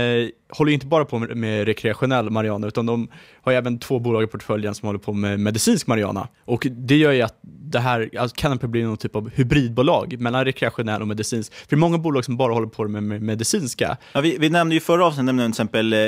[0.50, 3.08] håller inte bara på med, med rekreationell marijuana, utan de
[3.42, 6.28] har även två bolag i portföljen som håller på med medicinsk marijuana.
[6.46, 7.40] Och det gör ju att
[7.72, 11.54] det här, alltså Canopy blir någon typ av hybridbolag mellan rekreationell och medicinsk.
[11.54, 13.98] För det är många bolag som bara håller på med, med medicinska.
[14.14, 16.00] Ja, vi, vi nämnde ju förra avsnittet nämnde till exempel eh,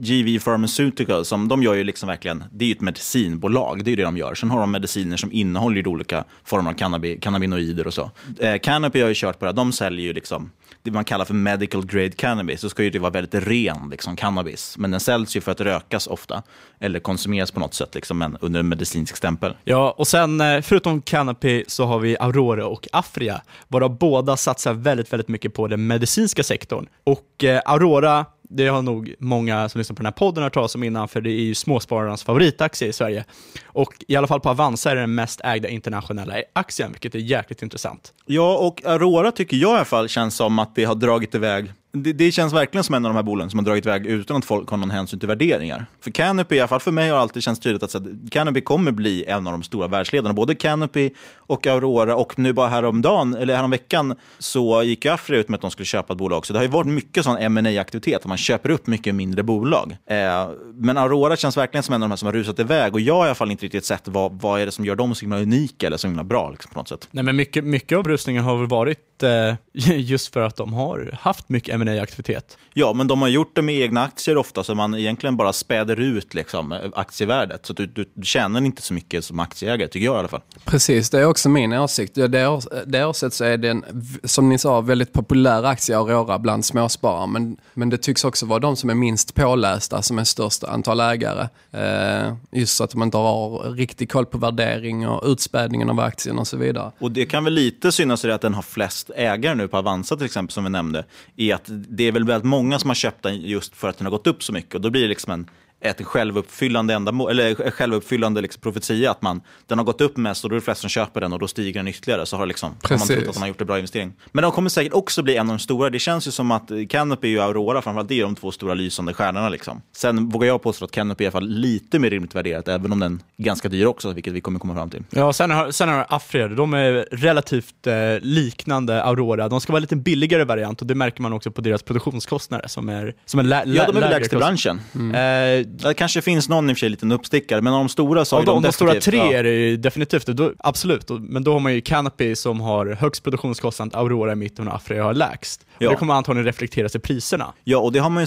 [0.00, 1.24] GV Pharmaceutical.
[1.24, 4.02] som de gör ju liksom verkligen, det är ju ett medicinbolag, det är ju det
[4.02, 4.34] de gör.
[4.34, 8.10] Sen har de mediciner som innehåller olika former av cannabi, cannabinoider och så.
[8.40, 9.56] Eh, Canopy har ju kört på det, här.
[9.56, 10.50] de säljer ju liksom
[10.82, 14.16] det man kallar för medical grade cannabis, så ska ju det vara väldigt ren liksom,
[14.16, 14.74] cannabis.
[14.78, 16.42] Men den säljs ju för att rökas ofta,
[16.80, 19.56] eller konsumeras på något sätt, liksom, men under en medicinsk stämpel.
[19.64, 24.72] Ja, och sen eh, förutom Canopy så har vi Aurora och Afria, varav båda satsar
[24.72, 26.86] väldigt, väldigt mycket på den medicinska sektorn.
[27.04, 30.74] Och eh, Aurora, det har nog många som lyssnar på den här podden hört talas
[30.74, 33.24] om innan, för det är ju småspararnas favoritaktie i Sverige.
[33.64, 37.18] Och i alla fall på Avanza är det den mest ägda internationella aktien, vilket är
[37.18, 38.12] jäkligt intressant.
[38.26, 41.72] Ja, och Aurora tycker jag i alla fall känns som att det har dragit iväg
[41.92, 44.36] det, det känns verkligen som en av de här bolagen som har dragit iväg utan
[44.36, 45.86] att folk har någon hänsyn till värderingar.
[46.00, 48.60] För Canopy, i alla fall för mig, har alltid känts tydligt att så, att Canopy
[48.60, 50.34] kommer bli en av de stora världsledarna.
[50.34, 55.48] Både Canopy och Aurora och nu bara häromdagen, eller häromveckan, så gick ju Afri ut
[55.48, 56.52] med att de skulle köpa ett bolag också.
[56.52, 59.96] Det har ju varit mycket sån ma aktivitet att man köper upp mycket mindre bolag.
[60.06, 63.00] Eh, men Aurora känns verkligen som en av de här som har rusat iväg och
[63.00, 65.14] jag har i alla fall inte riktigt sett vad, vad är det som gör dem
[65.14, 67.08] så himla unika eller så himla bra liksom, på något sätt.
[67.10, 69.54] Nej, men mycket, mycket av rusningen har väl varit eh,
[69.96, 73.62] just för att de har haft mycket ma aktivitet Ja, men de har gjort det
[73.62, 77.66] med egna aktier ofta, så man egentligen bara späder ut liksom, aktievärdet.
[77.66, 80.40] Så du, du tjänar inte så mycket som aktieägare, tycker jag i alla fall.
[80.64, 82.14] Precis, det är också min åsikt.
[82.14, 83.84] Det, år, det året så är det en,
[84.24, 87.26] som ni sa, väldigt populär aktie Aurora bland småsparare.
[87.26, 91.00] Men, men det tycks också vara de som är minst pålästa som är störst antal
[91.00, 91.48] ägare.
[91.72, 96.38] Eh, just så att man inte har riktig koll på värdering och utspädningen av aktien
[96.38, 96.92] och så vidare.
[96.98, 99.76] Och det kan väl lite synas i det att den har flest ägare nu på
[99.76, 101.04] Avanza till exempel, som vi nämnde.
[101.36, 104.06] I att det är väl väldigt många som har köpt den just för att den
[104.06, 104.74] har gått upp så mycket.
[104.74, 105.50] Och då blir det liksom en
[105.80, 109.10] ett självuppfyllande, ändamål, eller självuppfyllande liksom profetia.
[109.10, 111.32] Att man, den har gått upp mest och då är det flest som köper den
[111.32, 112.26] och då stiger den ytterligare.
[112.26, 114.12] Så har, liksom, har man trott att de har gjort en bra investering.
[114.32, 115.90] Men de kommer säkert också bli en av de stora.
[115.90, 119.14] Det känns ju som att Canopy och Aurora, framförallt det är de två stora lysande
[119.14, 119.48] stjärnorna.
[119.48, 119.82] Liksom.
[119.96, 122.92] Sen vågar jag påstå att Canopy är i alla fall lite mer rimligt värderat, även
[122.92, 125.02] om den är ganska dyr också, vilket vi kommer komma fram till.
[125.10, 129.48] Ja, sen har, sen har Afred, de är relativt eh, liknande Aurora.
[129.48, 132.88] De ska vara lite billigare variant och det märker man också på deras produktionskostnader som
[132.88, 134.80] är, som är lä Ja, de är lägst i branschen.
[134.94, 135.14] Mm.
[135.60, 138.24] Eh, det kanske finns någon i och för sig liten uppstickare, men av de stora
[138.24, 139.32] så har de, de stora tre ja.
[139.32, 141.08] är det definitivt, då, absolut.
[141.08, 145.04] Men då har man ju Canopy som har högst produktionskostnad, Aurora i mitten och Afria
[145.04, 145.66] har lägst.
[145.78, 145.90] Ja.
[145.90, 147.52] Det kommer antagligen reflekteras i priserna.
[147.64, 148.26] Ja, och det har man ju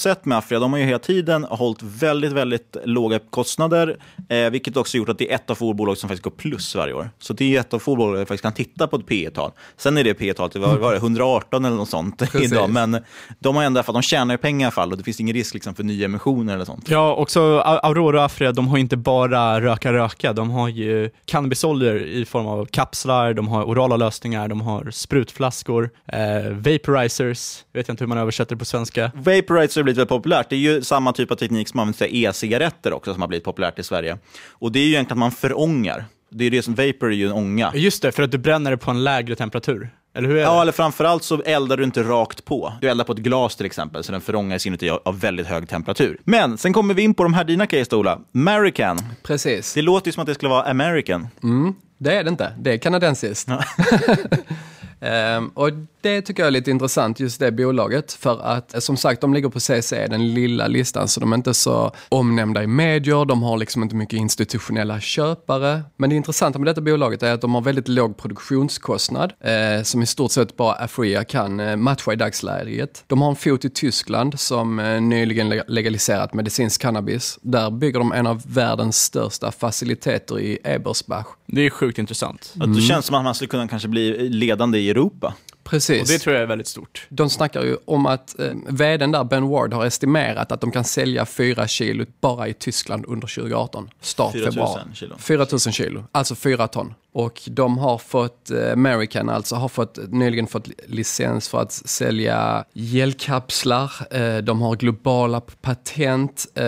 [0.00, 3.96] Sett med Afria, de har ju hela tiden hållit väldigt, väldigt låga kostnader,
[4.28, 6.74] eh, vilket också gjort att det är ett av få bolag som faktiskt går plus
[6.74, 7.10] varje år.
[7.18, 9.50] Så det är ett av få bolag där faktiskt kan titta på ett P tal
[9.76, 12.52] Sen är det P talet var, var 118 eller något sånt Precis.
[12.52, 12.98] idag, men
[13.38, 15.34] de har ändå, för de tjänar ju pengar i alla fall och det finns ingen
[15.34, 16.90] risk liksom, för nya emissioner eller sånt.
[16.90, 22.24] Ja, också Aurora och Afria, de har inte bara röka-röka, de har ju cannabisoljor i
[22.24, 28.04] form av kapslar, de har orala lösningar, de har sprutflaskor, eh, vaporizers, vet jag inte
[28.04, 29.10] hur man översätter det på svenska.
[29.14, 30.46] Vaporizer blivit väldigt populärt.
[30.50, 33.44] Det är ju samma typ av teknik som används till e-cigaretter också som har blivit
[33.44, 34.18] populärt i Sverige.
[34.48, 37.26] Och det är ju egentligen att man förångar Det är det som vapor är ju
[37.26, 37.72] en ånga.
[37.74, 39.90] Just det, för att du bränner det på en lägre temperatur.
[40.14, 40.44] Eller hur är det?
[40.44, 42.72] Ja, eller framförallt så eldar du inte rakt på.
[42.80, 46.20] Du eldar på ett glas till exempel, så den förångas inuti av, väldigt hög temperatur.
[46.24, 48.20] Men sen kommer vi in på de här dina case, Ola.
[48.34, 48.98] American.
[49.22, 49.74] Precis.
[49.74, 51.28] Det låter ju som att det skulle vara American.
[51.42, 52.52] Mm, det är det inte.
[52.58, 53.48] Det är kanadensiskt.
[55.00, 55.70] Ehm, och
[56.02, 58.12] det tycker jag är lite intressant, just det bolaget.
[58.12, 61.36] För att eh, som sagt, de ligger på CC, den lilla listan, så de är
[61.36, 63.24] inte så omnämnda i medier.
[63.24, 65.82] De har liksom inte mycket institutionella köpare.
[65.96, 70.02] Men det intressanta med detta bolaget är att de har väldigt låg produktionskostnad, eh, som
[70.02, 73.04] i stort sett bara Afria kan eh, matcha i dagsläget.
[73.06, 77.38] De har en fot i Tyskland som eh, nyligen leg- legaliserat medicinsk cannabis.
[77.42, 81.26] Där bygger de en av världens största faciliteter i Ebersbach.
[81.46, 82.54] Det är sjukt intressant.
[82.60, 85.34] Att Det känns som att man skulle kunna kanske bli ledande i Europa.
[85.70, 86.02] Precis.
[86.02, 87.06] Och det tror jag är väldigt stort.
[87.08, 90.84] De snackar ju om att eh, vdn där, Ben Ward, har estimerat att de kan
[90.84, 93.90] sälja 4 kilo bara i Tyskland under 2018.
[94.00, 94.82] Start 4 000 februari.
[94.94, 95.16] kilo.
[95.18, 96.94] 4 000 kilo, alltså 4 ton.
[97.12, 102.64] Och de har fått, eh, American alltså, har fått, nyligen fått licens för att sälja
[102.72, 103.92] gelkapslar.
[104.10, 106.46] Eh, de har globala patent.
[106.54, 106.64] Eh,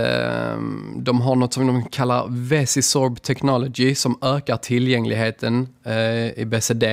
[0.96, 6.85] de har något som de kallar Vesisorb Technology som ökar tillgängligheten eh, i BCD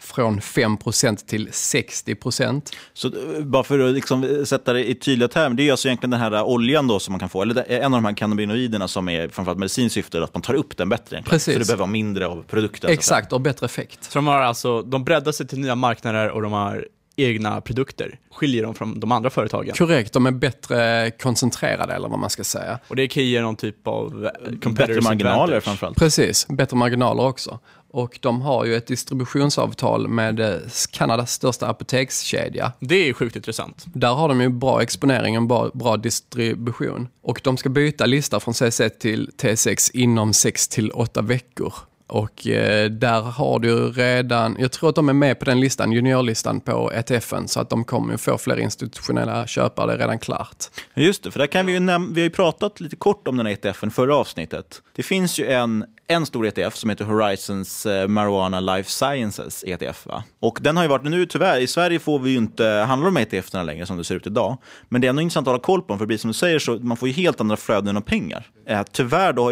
[0.00, 2.62] från 5% till 60%.
[2.92, 6.10] Så eh, bara för att liksom sätta det i tydliga termer, det är alltså egentligen
[6.10, 8.88] den här eh, oljan då som man kan få, eller en av de här cannabinoiderna
[8.88, 11.16] som är framförallt medicinskt syfte, att man tar upp den bättre.
[11.16, 11.24] egentligen.
[11.38, 11.54] Precis.
[11.54, 12.90] Så det behöver vara mindre av produkten.
[12.90, 14.04] Exakt, och bättre effekt.
[14.04, 16.86] Så de har alltså, de breddar sig till nya marknader och de har
[17.24, 18.18] egna produkter.
[18.30, 19.74] Skiljer dem från de andra företagen.
[19.74, 22.78] Korrekt, de är bättre koncentrerade eller vad man ska säga.
[22.88, 24.30] Och det kan ge någon typ av
[24.64, 25.64] eh, Bättre marginaler advantage.
[25.64, 25.96] framförallt.
[25.98, 27.58] Precis, bättre marginaler också.
[27.92, 30.56] Och de har ju ett distributionsavtal med eh,
[30.90, 32.72] Kanadas största apotekskedja.
[32.80, 33.84] Det är sjukt intressant.
[33.94, 37.08] Där har de ju bra exponering och bra, bra distribution.
[37.22, 41.74] Och de ska byta lista från CC till T6 inom 6 till 8 veckor.
[42.10, 45.92] Och eh, där har du redan, jag tror att de är med på den listan,
[45.92, 50.64] juniorlistan på ETFen, så att de kommer få fler institutionella köpare, det är redan klart.
[50.94, 53.46] Just det, för där kan vi, ju vi har ju pratat lite kort om den
[53.46, 54.82] här ETFen förra avsnittet.
[54.96, 60.06] Det finns ju en, en stor ETF som heter Horizons eh, Marijuana Life Sciences ETF.
[60.06, 60.24] Va?
[60.40, 63.16] Och den har ju varit, nu tyvärr, i Sverige får vi ju inte handla de
[63.16, 64.58] ETFerna längre som det ser ut idag.
[64.88, 66.58] Men det är ändå intressant att hålla koll på dem, för precis som du säger
[66.58, 68.46] så man får ju helt andra flöden av pengar.
[68.68, 69.44] Eh, tyvärr då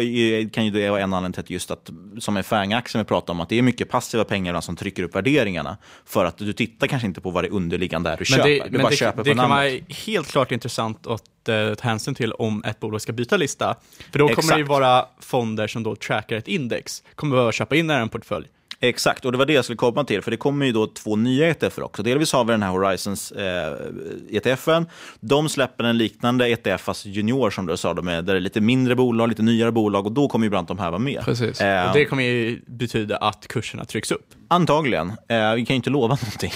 [0.53, 3.33] kan ju det vara en anledning till att just att, som är FANG-aktien vi pratar
[3.33, 5.77] om, att det är mycket passiva pengar som trycker upp värderingarna.
[6.05, 8.49] För att du tittar kanske inte på vad det underliggande är du köper.
[8.49, 9.73] det, du men bara det, köper det på kan namnet.
[9.73, 13.75] vara helt klart intressant att eh, ta hänsyn till om ett bolag ska byta lista.
[14.11, 14.55] För då kommer Exakt.
[14.55, 17.03] det ju vara fonder som då trackar ett index.
[17.15, 18.47] Kommer behöva köpa in i en portfölj.
[18.81, 21.15] Exakt, och det var det jag skulle komma till, för det kommer ju då två
[21.15, 22.03] nya ETFer också.
[22.03, 23.73] Delvis har vi den här Horizons eh,
[24.29, 24.85] ETFen.
[25.19, 28.41] De släpper en liknande ETF, fast junior som du sa, de är, där det är
[28.41, 31.21] lite mindre bolag, lite nyare bolag och då kommer ju bland de här vara med.
[31.25, 31.61] Precis.
[31.61, 34.25] Eh, Och det kommer ju betyda att kurserna trycks upp.
[34.51, 35.09] Antagligen.
[35.09, 36.51] Eh, vi kan ju inte lova någonting.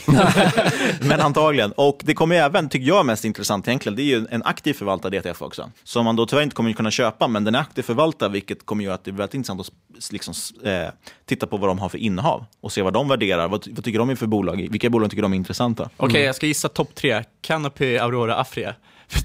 [1.09, 1.71] Men antagligen.
[1.71, 4.73] Och det kommer även, tycker jag är mest intressant egentligen, det är ju en aktiv
[4.73, 5.71] förvaltad ETF också.
[5.83, 8.83] Som man då tyvärr inte kommer kunna köpa, men den är aktiv förvaltad, vilket kommer
[8.83, 10.87] göra att det är väldigt intressant att liksom, eh,
[11.25, 13.47] titta på vad de har för innehav och se vad de värderar.
[13.47, 14.67] Vad, vad tycker de är för bolag?
[14.71, 15.89] Vilka bolag tycker de är intressanta?
[15.97, 17.23] Okej, jag ska gissa topp tre.
[17.41, 18.75] Canopy, Aurora, Afria.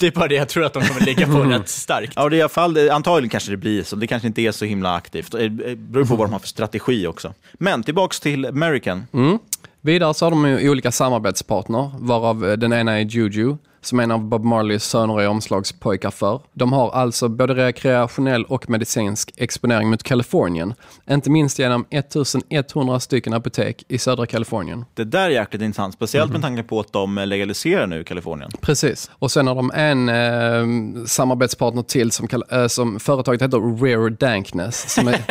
[0.01, 2.13] Det är bara det jag tror att de kommer ligga på rätt starkt.
[2.17, 3.97] Ja, det är i alla fall, antagligen kanske det blir så.
[3.97, 5.33] Det kanske inte är så himla aktivt.
[5.33, 7.35] Det beror på vad de har för strategi också.
[7.53, 9.07] Men tillbaks till American.
[9.13, 9.39] Mm.
[9.81, 13.57] Vidare så har de olika samarbetspartner, varav eh, den ena är Juju,
[13.89, 16.41] som en av Bob Marleys söner är omslagspojkar för.
[16.53, 20.75] De har alltså både rekreationell och medicinsk exponering mot Kalifornien,
[21.11, 24.85] inte minst genom 1100 stycken apotek i södra Kalifornien.
[24.95, 28.51] Det där är jäkligt intressant, speciellt med tanke på att de legaliserar nu Kalifornien.
[28.61, 29.11] Precis.
[29.13, 34.95] Och sen har de en eh, samarbetspartner till som, eh, som företaget heter Rare Dankness.
[34.95, 35.21] Som är,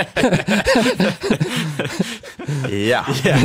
[2.69, 3.05] Ja.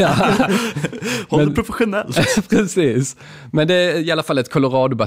[1.28, 2.48] Håll Men- det professionellt.
[2.48, 3.16] Precis.
[3.52, 5.01] Men det är i alla fall ett Colorado-baserat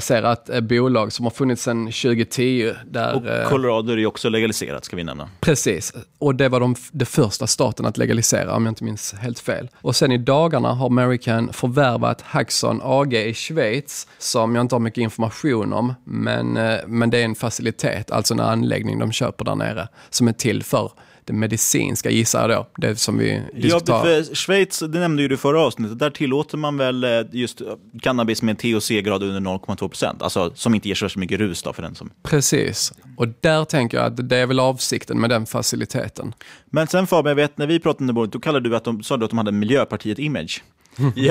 [0.50, 2.74] eh, bolag som har funnits sedan 2010.
[2.86, 5.30] Där, Och eh, Colorado är ju också legaliserat, ska vi nämna.
[5.40, 9.40] Precis, och det var de, det första staten att legalisera om jag inte minns helt
[9.40, 9.70] fel.
[9.82, 14.80] Och sen i dagarna har American förvärvat Haxon AG i Schweiz som jag inte har
[14.80, 19.46] mycket information om, men, eh, men det är en facilitet, alltså en anläggning de köper
[19.46, 20.92] där nere som är till för
[21.26, 24.02] det medicinska gissar jag då, det som vi Ja, diskuterar.
[24.24, 27.62] för Schweiz, det nämnde ju du förra avsnittet, där tillåter man väl eh, just
[28.02, 31.82] cannabis med THC-grad under 0,2 procent, alltså som inte ger så mycket rus då för
[31.82, 32.12] den som...
[32.24, 36.34] Precis, och där tänker jag att det är väl avsikten med den faciliteten.
[36.66, 39.04] Men sen Fabian, jag vet när vi pratade det bordet, då kallade du att de,
[39.04, 40.62] sa du att de hade Miljöpartiet-image.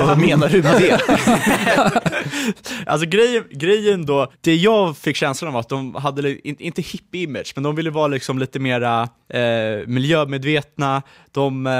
[0.05, 0.99] Vad menar du med det?
[2.85, 7.51] alltså grejen, grejen då, det jag fick känslan av att de hade, in- inte hippie-image,
[7.55, 11.01] men de ville vara liksom lite mera eh, miljömedvetna.
[11.31, 11.73] De, eh,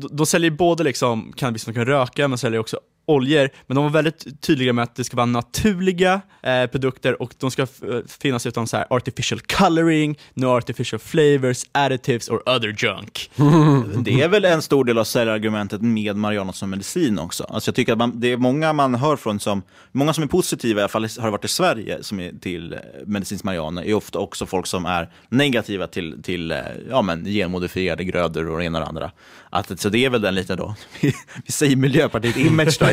[0.00, 3.84] de, de säljer både liksom cannabis man kan röka, men säljer också oljor, men de
[3.84, 7.68] var väldigt tydliga med att det ska vara naturliga eh, produkter och de ska eh,
[8.20, 13.30] finnas utan så här artificial coloring, no artificial flavors, additives or other junk.
[14.04, 17.44] Det är väl en stor del av säljargumentet med marijuana som medicin också.
[17.44, 19.62] Alltså jag tycker att man, det är många man hör från som,
[19.92, 22.72] många som är positiva, i alla fall har det varit i Sverige, som är till
[22.72, 26.58] eh, medicinsk marijuana, är ofta också folk som är negativa till, till eh,
[26.90, 29.10] ja, men, genmodifierade grödor och det ena och det andra.
[29.54, 30.74] Att, så det är väl den lite då,
[31.46, 32.86] vi säger Miljöpartiet image då,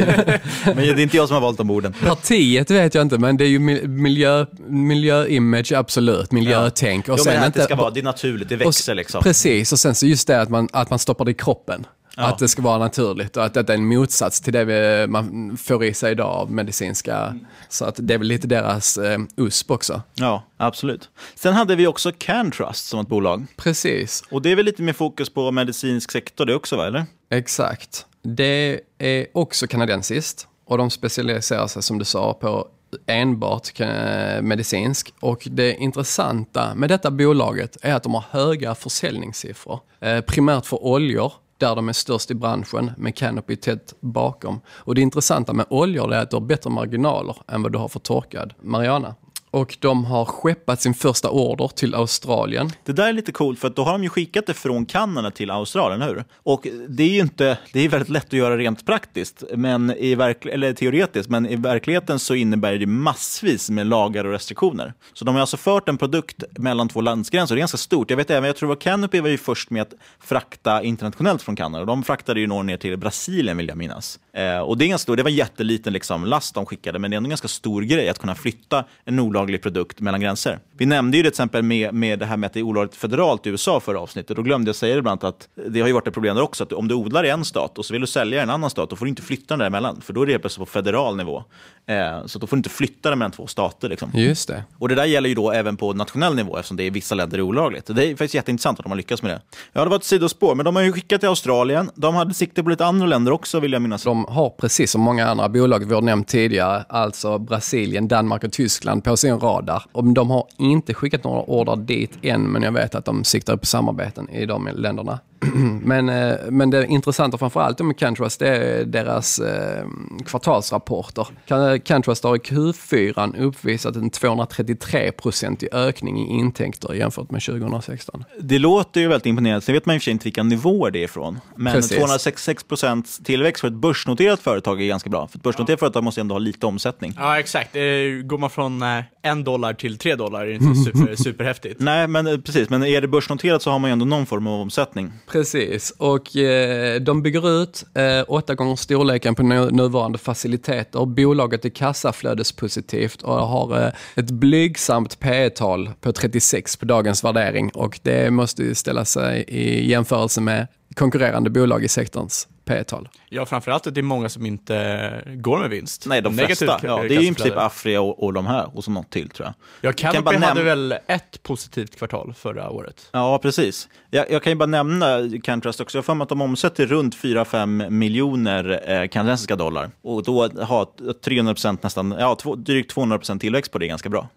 [0.65, 1.93] men det är inte jag som har valt de orden.
[1.93, 6.31] Partiet vet jag inte, men det är ju mi- miljö, miljöimage, absolut.
[6.31, 7.05] Miljötänk.
[7.07, 8.95] Jo, Och sen men att inte, det ska vara, det är naturligt, det och växer
[8.95, 9.23] liksom.
[9.23, 11.85] Precis, och sen så just det att man, att man stoppar det i kroppen.
[12.19, 12.25] Ja.
[12.25, 15.57] Att det ska vara naturligt och att det är en motsats till det vi, man
[15.57, 17.35] får i sig idag av medicinska.
[17.69, 20.01] Så att det är väl lite deras eh, USP också.
[20.13, 21.09] Ja, absolut.
[21.35, 23.45] Sen hade vi också CanTrust som ett bolag.
[23.57, 24.23] Precis.
[24.31, 26.87] Och det är väl lite mer fokus på medicinsk sektor det också, va?
[26.87, 27.05] Eller?
[27.29, 28.05] Exakt.
[28.21, 32.67] Det är också kanadensiskt och de specialiserar sig som du sa på
[33.07, 35.13] enbart eh, medicinsk.
[35.19, 39.79] Och det intressanta med detta bolaget är att de har höga försäljningssiffror.
[39.99, 44.61] Eh, primärt för oljor, där de är störst i branschen, med Canopy tätt bakom.
[44.67, 47.87] Och det intressanta med oljor är att du har bättre marginaler än vad du har
[47.87, 49.15] för torkad marijuana.
[49.51, 52.71] Och de har skeppat sin första order till Australien.
[52.85, 55.31] Det där är lite coolt för att då har de ju skickat det från Kanada
[55.31, 56.23] till Australien, hur?
[56.43, 60.15] Och det är ju inte, det är väldigt lätt att göra rent praktiskt, men i
[60.15, 64.93] verk, eller teoretiskt, men i verkligheten så innebär det massvis med lagar och restriktioner.
[65.13, 68.09] Så de har alltså fört en produkt mellan två landsgränser, det är ganska stort.
[68.09, 71.55] Jag vet även, jag tror att Canopy var ju först med att frakta internationellt från
[71.55, 71.85] Kanada.
[71.85, 74.19] De fraktade ju några ner till Brasilien vill jag minnas.
[74.33, 77.11] Eh, och det är ganska stor, det var en jätteliten liksom, last de skickade, men
[77.11, 80.59] det är ändå en ganska stor grej att kunna flytta en olaglig produkt mellan gränser.
[80.79, 82.95] Vi nämnde ju det till exempel med, med det här med att det är olagligt
[82.95, 84.35] federalt i USA förra avsnittet.
[84.35, 86.43] Då glömde jag säga det bland annat att det har ju varit ett problem där
[86.43, 88.49] också, att om du odlar i en stat och så vill du sälja i en
[88.49, 90.67] annan stat, då får du inte flytta den däremellan, för då är det helt plötsligt
[90.67, 91.43] på federal nivå.
[91.85, 93.89] Eh, så då får du inte flytta den mellan två stater.
[93.89, 94.11] Liksom.
[94.13, 94.63] Just det.
[94.77, 97.37] Och det där gäller ju då även på nationell nivå eftersom det i vissa länder
[97.37, 97.85] är olagligt.
[97.87, 99.41] Det är faktiskt jätteintressant att de har lyckats med det.
[99.73, 101.91] Ja, det var ett sidospår, men de har ju skickat till Australien.
[101.95, 104.03] De hade sikte på lite andra länder också vill jag minnas.
[104.03, 108.51] De har precis som många andra bolag vi har nämnt tidigare, alltså Brasilien, Danmark och
[108.51, 109.83] Tyskland på sin radar.
[109.91, 113.53] Och de har inte skickat några order dit än, men jag vet att de siktar
[113.53, 115.19] upp samarbeten i de länderna.
[115.83, 119.85] men, eh, men det intressanta framförallt med Cantrust det är deras eh,
[120.25, 121.27] kvartalsrapporter.
[121.47, 128.23] Can- Cantrust har i Q4 uppvisat en 233-procentig ökning i intäkter jämfört med 2016.
[128.39, 129.61] Det låter ju väldigt imponerande.
[129.61, 131.39] Sen vet man i och för sig inte vilka nivåer det är ifrån.
[131.55, 131.97] Men Precis.
[131.97, 135.27] 266 procents tillväxt för ett börsnoterat företag är ganska bra.
[135.27, 137.13] För ett börsnoterat företag måste ändå ha lite omsättning.
[137.17, 137.75] Ja, exakt.
[137.75, 137.81] Eh,
[138.23, 141.79] Går man från eh, en dollar till tre dollar är det inte super, superhäftigt.
[141.79, 142.69] Nej, men eh, precis.
[142.69, 145.11] Men är det börsnoterat så har man ju ändå någon form av omsättning.
[145.31, 151.05] Precis, och eh, de bygger ut eh, åtta gånger storleken på nu, nuvarande faciliteter.
[151.05, 157.71] Bolaget är kassaflödespositivt och har eh, ett blygsamt P tal på 36 på dagens värdering
[157.73, 163.09] och det måste ju ställa sig i jämförelse med konkurrerande bolag i sektorns P tal.
[163.29, 166.05] Ja, framförallt att det är många som inte går med vinst.
[166.07, 166.79] Nej, de Negativt flesta.
[166.83, 167.57] Ja, det är ju i princip.
[167.57, 169.53] Afria och, och de här och så något till tror jag.
[169.81, 173.09] Ja, kan Canopy bara hade väl ett positivt kvartal förra året.
[173.11, 173.87] Ja, precis.
[174.09, 175.97] Jag, jag kan ju bara nämna Cantrust också.
[175.97, 179.89] Jag har för mig att de omsätter runt 4-5 miljoner eh, kanadensiska dollar.
[180.01, 184.27] Och då ha 300% nästan, ja, två, drygt 200% tillväxt på det är ganska bra.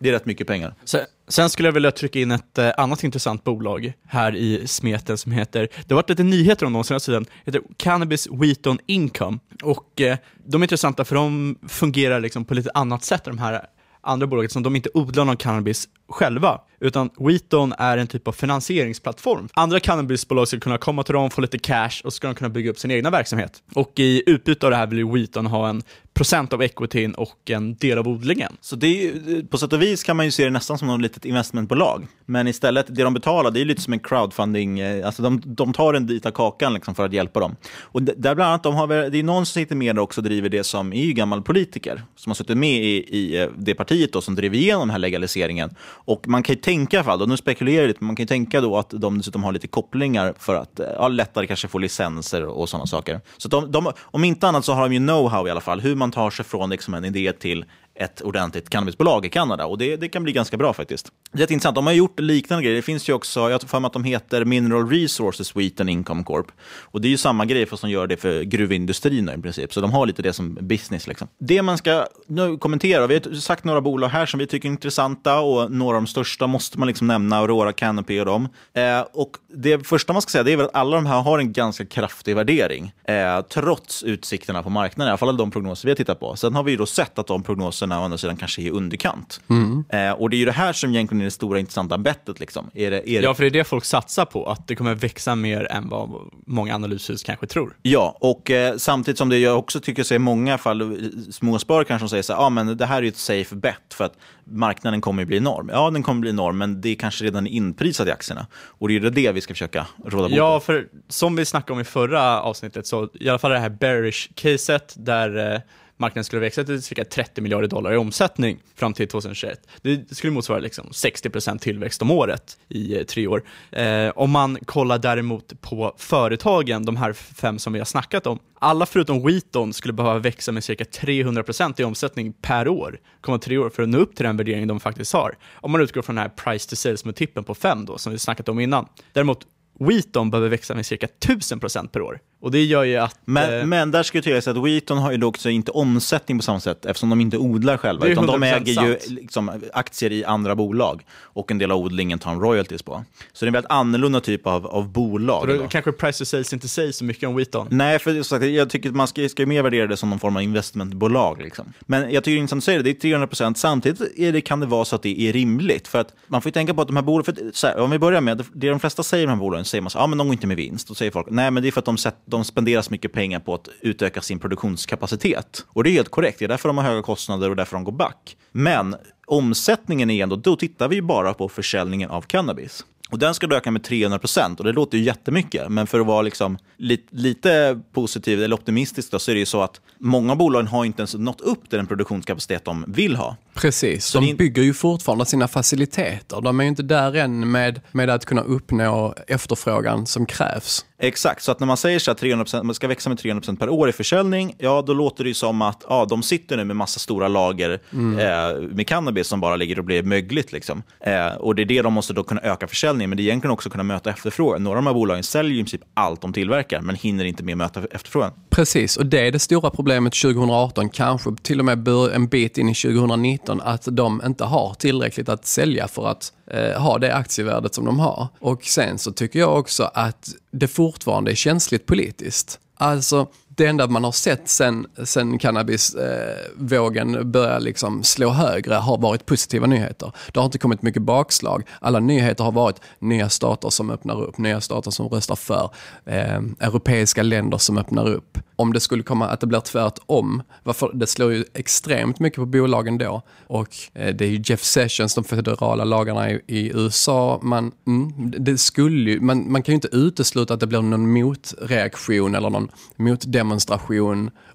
[0.00, 0.74] Det är rätt mycket pengar.
[0.84, 5.18] Sen, sen skulle jag vilja trycka in ett eh, annat intressant bolag här i smeten
[5.18, 9.38] som heter, det har varit lite nyheter om dem senaste tiden, heter Cannabis Wheaton Income.
[9.62, 13.42] Och eh, de är intressanta för de fungerar liksom på lite annat sätt än de
[13.42, 13.66] här
[14.06, 18.32] andra bolaget som de inte odlar någon cannabis själva, utan Wheaton är en typ av
[18.32, 19.48] finansieringsplattform.
[19.54, 22.48] Andra cannabisbolag ska kunna komma till dem, få lite cash och så ska de kunna
[22.48, 23.62] bygga upp sin egna verksamhet.
[23.74, 25.82] Och i utbyte av det här vill ju Wheaton ha en
[26.16, 28.56] procent av equityn och en del av odlingen.
[28.60, 30.78] Så det är, ju- eh, på sätt och vis kan man ju se det nästan
[30.78, 32.06] som något litet investmentbolag.
[32.26, 34.78] Men istället, det de betalar, det är lite som en crowdfunding.
[34.80, 37.56] Eh, alltså de, de tar en bit av kakan liksom för att hjälpa dem.
[37.80, 40.24] Och där bland annat, de har, det är någon som sitter med där också och
[40.24, 42.02] driver det som är ju gammal politiker.
[42.16, 44.98] Som har suttit med i, i eh, det partiet då, som drev igenom den här
[44.98, 45.70] legaliseringen.
[45.80, 48.16] Och man kan ju tänka i alla fall, och nu spekulerar jag lite, men man
[48.16, 51.68] kan ju tänka då att de dessutom har lite kopplingar för att ja, lättare kanske
[51.68, 53.20] få licenser och sådana saker.
[53.36, 55.94] Så de, de, om inte annat så har de ju know-how i alla fall, hur
[55.94, 57.64] man man tar sig från liksom en idé till
[57.98, 59.66] ett ordentligt cannabisbolag i Kanada.
[59.66, 61.12] Och det, det kan bli ganska bra faktiskt.
[61.32, 61.74] Rätt intressant.
[61.74, 62.76] De har gjort liknande grejer.
[62.76, 66.24] Det finns ju också, jag har för mig att de heter Mineral Resources Sweden Income
[66.24, 66.46] Corp.
[66.80, 69.72] Och det är ju samma grej fast de gör det för gruvindustrin i princip.
[69.72, 71.06] Så de har lite det som business.
[71.06, 71.28] Liksom.
[71.38, 74.72] Det man ska nu kommentera, vi har sagt några bolag här som vi tycker är
[74.72, 78.48] intressanta och några av de största måste man liksom nämna, Aurora, Canopy och dem.
[78.74, 81.38] Eh, och det första man ska säga det är väl att alla de här har
[81.38, 82.92] en ganska kraftig värdering.
[83.04, 86.36] Eh, trots utsikterna på marknaden, i alla fall de prognoser vi har tittat på.
[86.36, 87.42] Sen har vi ju då sett att de
[87.86, 89.40] prognoserna å andra sidan kanske är i underkant.
[89.48, 89.84] Mm.
[89.88, 92.40] Eh, och det är ju det här som egentligen är det stora intressanta bettet.
[92.40, 92.70] Liksom.
[92.74, 93.24] Är det, är det...
[93.24, 96.10] Ja, för det är det folk satsar på, att det kommer växa mer än vad
[96.46, 97.76] många analyshus kanske tror.
[97.82, 100.88] Ja, och eh, samtidigt som det jag också tycker sig i många fall, eh,
[101.30, 103.94] småsparare kanske som säger så här, ah, men det här är ju ett safe bet
[103.94, 104.14] för att
[104.44, 105.70] marknaden kommer ju bli enorm.
[105.72, 108.46] Ja, den kommer bli enorm, men det är kanske redan är inprisat i aktierna.
[108.78, 111.80] Och det är det vi ska försöka råda bot Ja, för som vi snackade om
[111.80, 115.60] i förra avsnittet, så i alla fall det här bearish-caset där eh,
[115.96, 119.68] marknaden skulle växa till cirka 30 miljarder dollar i omsättning fram till 2021.
[119.82, 123.42] Det skulle motsvara liksom 60% tillväxt om året i eh, tre år.
[123.70, 128.38] Eh, om man kollar däremot på företagen, de här fem som vi har snackat om,
[128.58, 133.58] alla förutom Wheaton skulle behöva växa med cirka 300% i omsättning per år, komma tre
[133.58, 135.36] år för att nå upp till den värdering de faktiskt har.
[135.54, 138.48] Om man utgår från den här price to sales-multipeln på 5 då, som vi snackat
[138.48, 138.86] om innan.
[139.12, 139.46] Däremot
[139.78, 142.20] Wheaton behöver växa med cirka 1000% per år.
[142.46, 143.18] Och det gör ju att...
[143.24, 146.38] Men, eh, men där ska ju tilläggas att Wheaton har ju då också inte omsättning
[146.38, 148.06] på samma sätt eftersom de inte odlar själva.
[148.06, 149.10] Utan de 100% äger ju sant.
[149.10, 153.04] liksom aktier i andra bolag och en del av odlingen tar de royalties på.
[153.32, 155.42] Så det är en väldigt annorlunda typ av, av bolag.
[155.42, 157.66] och då kanske price to sales inte säger så mycket om Wheaton.
[157.70, 160.18] Nej, för sagt, jag tycker att man ska, ska ju mer värdera det som någon
[160.18, 161.42] form av investmentbolag.
[161.42, 161.72] Liksom.
[161.80, 163.58] Men jag tycker det är intressant att säga det, det är 300 procent.
[163.58, 165.88] Samtidigt är det, kan det vara så att det är rimligt.
[165.88, 167.78] För att man får ju tänka på att de här bolagen, för att, så här,
[167.78, 169.98] om vi börjar med, det de flesta säger om de här bolagen, säger man så
[169.98, 170.88] här, ja men de går inte med vinst.
[170.88, 173.12] Då säger folk, nej men det är för att de, sätt, de spenderar så mycket
[173.12, 175.66] pengar på att utöka sin produktionskapacitet.
[175.68, 177.84] Och det är helt korrekt, det är därför de har höga kostnader och därför de
[177.84, 178.36] går back.
[178.52, 182.84] Men omsättningen är ändå, då tittar vi ju bara på försäljningen av cannabis.
[183.10, 185.68] Och den ska då öka med 300 procent och det låter ju jättemycket.
[185.68, 189.46] Men för att vara liksom lite, lite positiv eller optimistisk då, så är det ju
[189.46, 193.16] så att många av bolagen har inte ens nått upp till den produktionskapacitet de vill
[193.16, 193.36] ha.
[193.54, 196.40] Precis, Så de bygger ju fortfarande sina faciliteter.
[196.40, 200.84] De är ju inte där än med, med att kunna uppnå efterfrågan som krävs.
[200.98, 203.68] Exakt, så att när man säger så att 300%, man ska växa med 300% per
[203.68, 206.76] år i försäljning, ja då låter det ju som att ja, de sitter nu med
[206.76, 208.18] massa stora lager Mm.
[208.18, 210.52] eh, med cannabis som bara ligger och blir mögligt.
[210.52, 210.82] Liksom.
[211.00, 213.52] Eh, och det är det de måste då kunna öka försäljningen, men det är egentligen
[213.52, 214.62] också kunna möta efterfrågan.
[214.62, 217.52] Några av de här bolagen säljer i princip allt de tillverkar, men hinner inte med
[217.52, 218.32] att möta efterfrågan.
[218.50, 222.68] Precis, och det är det stora problemet 2018, kanske till och med en bit in
[222.68, 227.74] i 2019, att de inte har tillräckligt att sälja för att eh, ha det aktievärdet
[227.74, 228.28] som de har.
[228.38, 232.60] Och sen så tycker jag också att det fortfarande är känsligt politiskt.
[232.78, 233.26] Alltså,
[233.56, 239.26] det enda man har sett sen, sen cannabisvågen eh, började liksom slå högre har varit
[239.26, 240.12] positiva nyheter.
[240.32, 241.62] Det har inte kommit mycket bakslag.
[241.80, 245.70] Alla nyheter har varit nya stater som öppnar upp, nya stater som röstar för,
[246.04, 248.38] eh, europeiska länder som öppnar upp.
[248.58, 252.46] Om det skulle komma att det blir tvärtom, varför, det slår ju extremt mycket på
[252.46, 253.22] bolagen då.
[253.46, 257.40] Och eh, det är ju Jeff Sessions, de federala lagarna i, i USA.
[257.42, 261.12] Man, mm, det skulle ju, man, man kan ju inte utesluta att det blir någon
[261.12, 263.45] motreaktion eller någon motdemonstration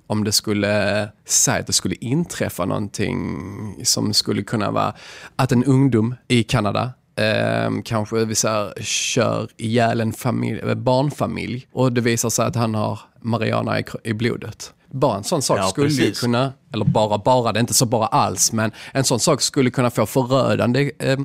[0.07, 3.39] om det skulle säga att det skulle inträffa någonting
[3.83, 4.93] som skulle kunna vara
[5.35, 11.67] att en ungdom i Kanada Eh, kanske vi säger, kör ihjäl en familj, eh, barnfamilj
[11.73, 14.73] och det visar sig att han har Mariana i, i blodet.
[14.91, 16.19] Bara en sån sak Ja, skulle ju precis.
[16.21, 19.69] kunna, eller bara bara, det är inte så bara alls, men en sån sak skulle
[19.69, 21.19] kunna få förödande eh,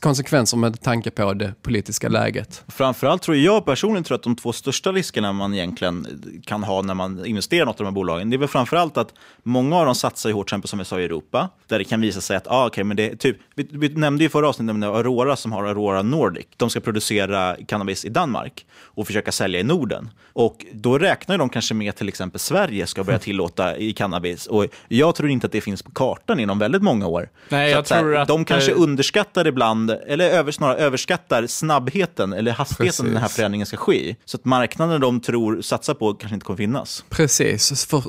[0.00, 2.64] konsekvenser med tanke på det politiska läget.
[2.68, 6.06] Framförallt tror jag personligen tror att de två största riskerna man egentligen
[6.46, 8.96] kan ha när man investerar i något av de här bolagen, det är väl framförallt
[8.96, 11.84] att många av dem satsar ju hårt, exempel som jag sa i Europa, där det
[11.84, 14.84] kan visa sig att, ah, okay, men det typ, vi, vi nämnde ju förra avsnittet
[14.84, 16.46] Aurora som har Aurora Nordic.
[16.56, 20.10] De ska producera cannabis i Danmark och försöka sälja i Norden.
[20.32, 24.46] Och då räknar de kanske med till exempel Sverige ska börja tillåta i cannabis.
[24.46, 27.30] Och jag tror inte att det finns på kartan inom väldigt många år.
[27.48, 32.32] Nej, jag här, tror att, de kanske eh, underskattar ibland, eller över, snarare överskattar snabbheten
[32.32, 33.36] eller hastigheten den här Precis.
[33.36, 34.16] förändringen ska ske.
[34.24, 37.04] Så att marknaden de tror satsar på kanske inte kommer finnas.
[37.08, 38.02] Precis, för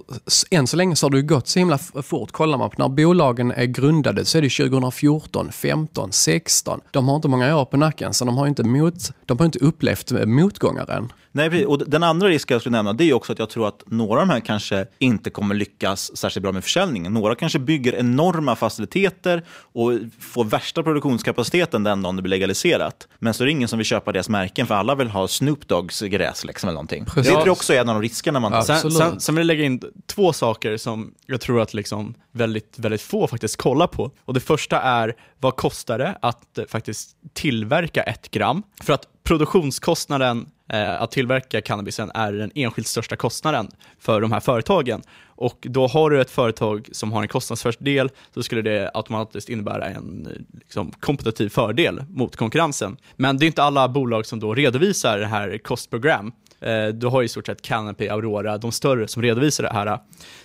[0.51, 2.31] än så länge så har det gått så himla fort.
[2.31, 6.81] Kollar man på när bolagen är grundade så är det 2014, 15, 16.
[6.91, 9.59] De har inte många år på nacken så de har inte, mot, de har inte
[9.59, 11.11] upplevt eh, motgångar än.
[11.31, 11.67] Nej, precis.
[11.67, 14.21] och den andra risken jag skulle nämna det är också att jag tror att några
[14.21, 17.13] av de här kanske inte kommer lyckas särskilt bra med återförsäljningen.
[17.13, 19.43] Några kanske bygger enorma faciliteter
[19.73, 23.07] och får värsta produktionskapaciteten den dagen det blir legaliserat.
[23.19, 25.67] Men så är det ingen som vill köpa deras märken för alla vill ha Snoop
[25.67, 27.05] Dogs gräs liksom, eller någonting.
[27.15, 28.61] Det tror jag också är en av de riskerna man tar.
[28.61, 32.79] Sen, sen, sen vill jag lägga in två saker som jag tror att liksom väldigt,
[32.79, 34.11] väldigt få faktiskt kollar på.
[34.25, 38.63] Och det första är, vad kostar det att eh, faktiskt tillverka ett gram?
[38.83, 44.39] För att produktionskostnaden eh, att tillverka cannabisen är den enskilt största kostnaden för de här
[44.39, 45.01] företagen.
[45.39, 49.85] Och då har du ett företag som har en kostnadsfördel så skulle det automatiskt innebära
[49.85, 50.27] en
[50.59, 52.97] liksom, kompetitiv fördel mot konkurrensen.
[53.15, 56.31] Men det är inte alla bolag som då redovisar det här kostprogram.
[56.61, 59.99] Eh, du har i stort sett Canopy, Aurora, de större som redovisar det här.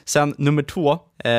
[0.04, 1.30] Sen nummer två, eh,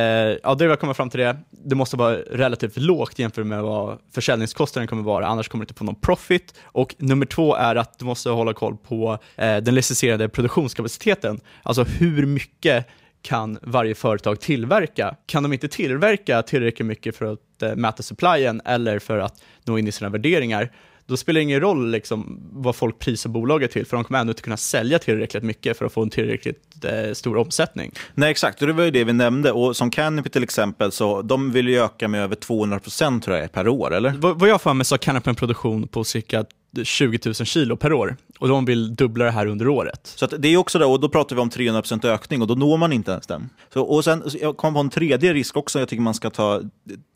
[0.43, 3.97] ja det jag kommer fram till det, det måste vara relativt lågt jämfört med vad
[4.13, 6.53] försäljningskostnaden kommer vara, annars kommer du inte få någon profit.
[6.63, 11.83] Och nummer två är att du måste hålla koll på eh, den licensierade produktionskapaciteten, alltså
[11.83, 12.87] hur mycket
[13.25, 15.15] kan varje företag tillverka?
[15.25, 19.77] Kan de inte tillverka tillräckligt mycket för att eh, mäta supplyen eller för att nå
[19.77, 20.71] in i sina värderingar,
[21.07, 24.31] då spelar det ingen roll liksom, vad folk prisar bolaget till, för de kommer ändå
[24.31, 27.91] inte kunna sälja tillräckligt mycket för att få en tillräckligt eh, stor omsättning.
[28.13, 28.61] Nej, exakt.
[28.61, 29.51] Och det var ju det vi nämnde.
[29.51, 33.37] Och som Canopy till exempel, så de vill ju öka med över 200 procent tror
[33.37, 34.09] jag, per år, eller?
[34.17, 36.45] Vad, vad jag får mig så har Canopy en produktion på cirka
[36.83, 40.13] 20 000 kilo per år och de vill dubbla det här under året.
[40.15, 42.55] Så det är också det, och då pratar vi om 300 procent ökning och då
[42.55, 43.49] når man inte ens den.
[43.73, 46.61] Så, och sen, jag kom på en tredje risk också jag tycker man ska ta,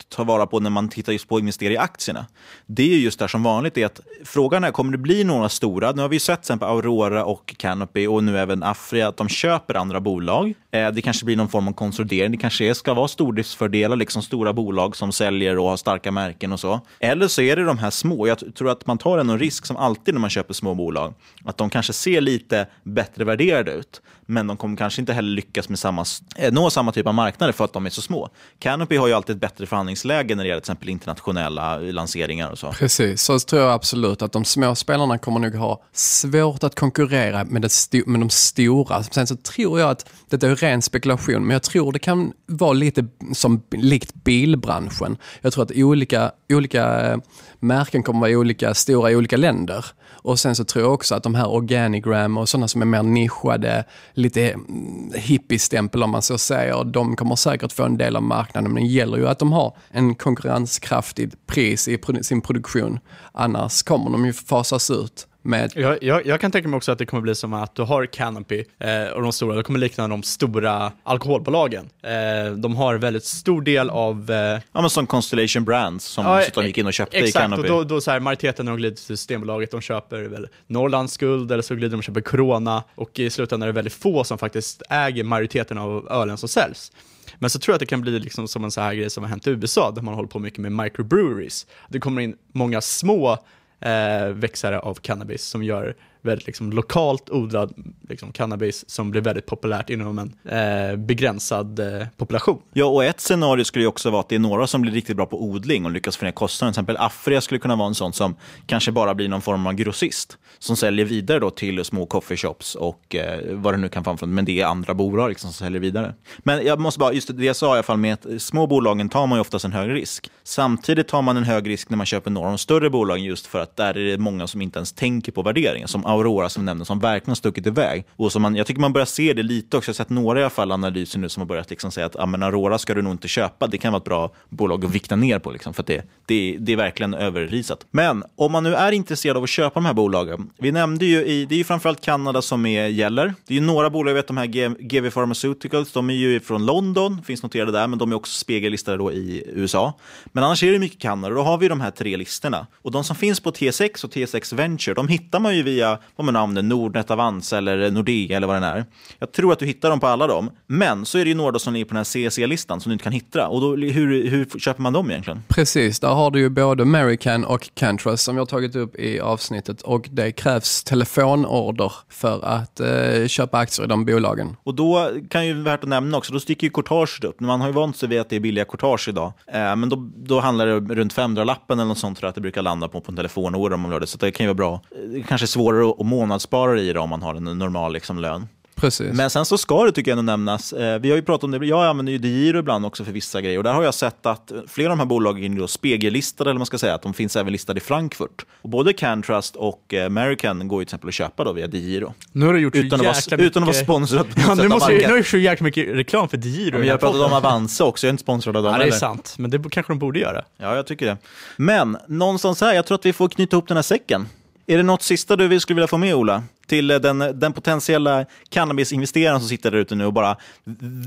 [0.10, 2.26] ta vara på när man tittar just på att investera i aktierna.
[2.66, 5.91] Det är just där som vanligt är att frågan är, kommer det bli några stora?
[5.91, 9.30] Nu har vi sett till exempel Aurora och Canopy och nu även Afria att de
[9.30, 10.53] köper andra bolag.
[10.72, 12.32] Eh, det kanske blir någon form av konsolidering.
[12.32, 16.60] Det kanske ska vara stordriftsfördelar, liksom stora bolag som säljer och har starka märken och
[16.60, 16.82] så.
[16.99, 18.28] Eller så är det de här små.
[18.28, 21.14] Jag tror att man tar en risk som alltid när man köper små bolag.
[21.45, 25.70] Att de kanske ser lite bättre värderade ut, men de kommer kanske inte heller lyckas
[25.70, 26.06] med samma,
[26.36, 28.30] eh, nå samma typ av marknader för att de är så små.
[28.60, 32.60] Canopy har ju alltid ett bättre förhandlingsläge när det gäller till exempel internationella lanseringar och
[32.60, 32.72] så.
[32.72, 37.44] Precis, så tror jag absolut att de små spelarna kommer nog ha svårt att konkurrera
[37.44, 39.04] med, det med de stora.
[39.04, 42.74] Sen så tror jag att, detta är ren spekulation, men jag tror det kan vara
[42.74, 45.18] lite som likt bilbranschen.
[45.42, 47.18] Jag tror att olika, olika eh,
[47.60, 49.86] märken kommer vara olika stora i olika länder.
[50.22, 53.04] Och sen så tror jag också att de här Organigram och sådana som är mer
[53.04, 53.84] nischade,
[54.20, 58.74] lite mm, hippiestämpel om man så säger, de kommer säkert få en del av marknaden.
[58.74, 62.99] Men det gäller ju att de har en konkurrenskraftig pris i sin produktion.
[63.32, 65.28] Annars kommer de ju fasas ut.
[65.42, 65.72] Med...
[65.76, 68.06] Jag, jag, jag, kan tänka mig också att det kommer bli som att du har
[68.06, 71.90] Canopy eh, och de stora, det kommer likna de stora alkoholbolagen.
[72.04, 74.32] Eh, de har väldigt stor del av...
[74.32, 74.38] Eh...
[74.72, 77.62] Ja men som Constellation Brands som ja, de gick in och köpte exakt, i Canopy.
[77.62, 81.18] Exakt, och då, då så här, majoriteten de glider till Systembolaget, de köper väl Norrlands
[81.18, 84.24] guld eller så glider de och köper Corona och i slutändan är det väldigt få
[84.24, 86.92] som faktiskt äger majoriteten av ölen som säljs.
[87.40, 89.24] Men så tror jag att det kan bli liksom som en så här grej som
[89.24, 91.68] har hänt i USA, där man håller på mycket med microbreweries.
[91.90, 93.38] Det kommer in många små
[93.82, 97.74] eh, växare av cannabis som gör väldigt liksom, lokalt odlad
[98.10, 102.62] liksom, cannabis som blir väldigt populärt inom en eh, begränsad eh, population.
[102.74, 105.16] Ja, och ett scenario skulle ju också vara att det är några som blir riktigt
[105.16, 106.74] bra på odling och lyckas få ner kostnaden.
[106.74, 109.74] Till exempel Afria skulle kunna vara en sån som kanske bara blir någon form av
[109.74, 114.18] grossist som säljer vidare då till små coffeeshops och eh, vad det nu kan vara
[114.18, 116.14] från, men det är andra bolag liksom som säljer vidare.
[116.40, 119.10] Men jag måste bara, just det jag sa i alla fall med att små bolagen
[119.10, 120.30] tar man ju oftast en högre risk.
[120.44, 123.48] Samtidigt tar man en hög risk när man köper några av de större bolagen just
[123.48, 125.88] för att där är det många som inte ens tänker på värderingen.
[125.88, 128.05] Som Aurora som nämndes, som verkligen stuckit iväg.
[128.15, 129.89] Och som man, jag tycker man börjar se det lite också.
[129.89, 132.15] Jag har sett några i alla fall analyser nu som har börjat liksom säga att
[132.15, 133.67] ah, men Aurora ska du nog inte köpa.
[133.67, 136.74] Det kan vara ett bra bolag att vikta ner på, liksom, för det, det, det
[136.74, 137.86] är verkligen överrisat.
[137.91, 140.49] Men om man nu är intresserad av att köpa de här bolagen.
[140.57, 143.34] Vi nämnde ju, i, det är ju framförallt Kanada som är, gäller.
[143.47, 144.45] Det är ju några bolag, jag vet de här
[144.80, 148.97] GV Pharmaceuticals, de är ju från London, finns noterade där, men de är också spegellistade
[148.97, 149.93] då i USA.
[150.26, 151.36] Men annars är det mycket Kanada.
[151.36, 152.67] Då har vi de här tre listorna.
[152.82, 156.26] Och de som finns på T6 och T6 Venture, de hittar man ju via, vad
[156.26, 158.86] man namnen, Nordnet Avanza eller Nordea eller vad det är.
[159.20, 160.49] Jag tror att du hittar dem på alla dem.
[160.68, 163.03] Men så är det ju några som är på den här CC-listan som du inte
[163.03, 163.47] kan hitta.
[163.47, 165.43] Och då, hur, hur köper man dem egentligen?
[165.47, 169.20] Precis, där har du ju både American och Cantrust som jag har tagit upp i
[169.20, 174.55] avsnittet och det krävs telefonorder för att eh, köpa aktier i de bolagen.
[174.64, 177.39] Och då kan ju värt att nämna också, då sticker ju courtaget upp.
[177.39, 179.34] Man har ju vant sig vid att det är billiga courtage idag.
[179.47, 182.41] Eh, men då, då handlar det runt 500-lappen eller något sånt tror jag att det
[182.41, 183.16] brukar landa på på en
[183.50, 184.08] telefonorder om man gör det.
[184.08, 184.82] Så det kan ju vara bra.
[185.14, 188.47] Det kanske är svårare att månadsspara i det om man har en normal liksom, lön.
[188.80, 189.14] Precis.
[189.14, 190.74] Men sen så ska det tycker jag ändå nämnas.
[190.74, 193.42] Eh, vi har ju pratat om det, jag använder ju DeGiro ibland också för vissa
[193.42, 196.58] grejer och där har jag sett att flera av de här bolagen är spegellistade, eller
[196.58, 198.46] man ska säga, att de finns även listade i Frankfurt.
[198.62, 202.14] Och både Cantrust och eh, American går ju till exempel att köpa då via DeGiro.
[202.32, 204.68] Nu har du gjort utan, så att vara, utan att vara mycket- sponsrad Ja, nu,
[204.68, 206.78] måste, ju- nu har du så jäkla mycket reklam för Giro.
[206.80, 208.88] Ja, jag har pratat om Avanza också, jag är inte sponsrad av dem Ja, det
[208.88, 210.44] är sant, men det kanske de borde göra.
[210.58, 211.18] Ja, jag tycker det.
[211.58, 214.28] Men någonstans här, jag tror att vi får knyta ihop den här säcken.
[214.70, 216.43] Är det något sista du skulle vilja få med, Ola?
[216.67, 220.38] Till eh, den, den potentiella cannabisinvesteraren som sitter där ute nu och bara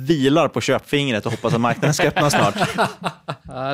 [0.06, 2.54] vilar på köpfingret och hoppas att marknaden ska öppna snart.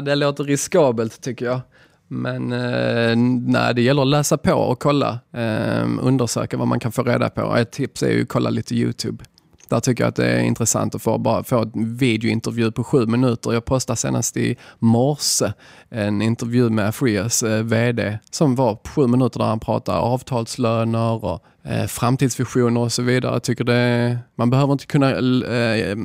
[0.05, 1.61] Det låter riskabelt tycker jag.
[2.09, 3.16] Men eh,
[3.47, 5.18] nej, det gäller att läsa på och kolla.
[5.32, 7.57] Eh, undersöka vad man kan få reda på.
[7.57, 9.24] Ett tips är ju att kolla lite YouTube.
[9.69, 13.07] Där tycker jag att det är intressant att få, bara få en videointervju på sju
[13.07, 13.53] minuter.
[13.53, 15.53] Jag postade senast i morse
[15.89, 21.25] en intervju med Freas eh, VD som var på sju minuter där han pratar avtalslöner
[21.25, 23.33] och eh, framtidsvisioner och så vidare.
[23.33, 25.97] Jag tycker det, man behöver inte kunna eh,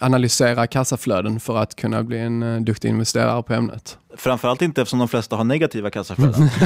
[0.00, 3.98] analysera kassaflöden för att kunna bli en eh, duktig investerare på ämnet.
[4.16, 6.48] Framförallt inte eftersom de flesta har negativa kassaflöden.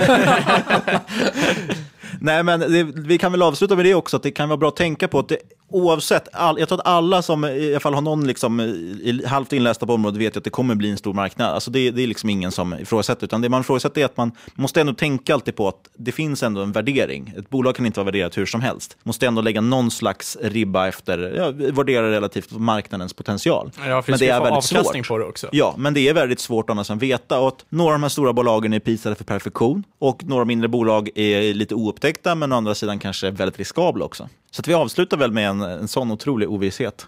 [2.20, 4.68] Nej, men det, vi kan väl avsluta med det också, att det kan vara bra
[4.68, 5.36] att tänka på att det,
[5.74, 9.52] oavsett, all, jag tror att alla som i alla fall har någon liksom, i, halvt
[9.52, 11.48] inlästa på området vet att det kommer bli en stor marknad.
[11.48, 14.32] Alltså det, det är liksom ingen som ifrågasätter, utan det man ifrågasätter är att man
[14.54, 17.34] måste ändå tänka alltid på att det finns ändå en värdering.
[17.36, 18.96] Ett bolag kan inte vara värderat hur som helst.
[19.02, 23.70] Måste ändå lägga någon slags ribba efter, ja, värdera relativt marknadens potential.
[23.86, 25.48] Ja, för det ska få avkastning på det också.
[25.52, 27.38] Ja, men det är väldigt svårt annars att veta.
[27.38, 30.68] Och att några av de här stora bolagen är prisade för perfektion och några mindre
[30.68, 34.28] bolag är lite oupptäckta, men å andra sidan kanske väldigt riskabla också.
[34.54, 37.06] Så att vi avslutar väl med en, en sån otrolig ovisshet.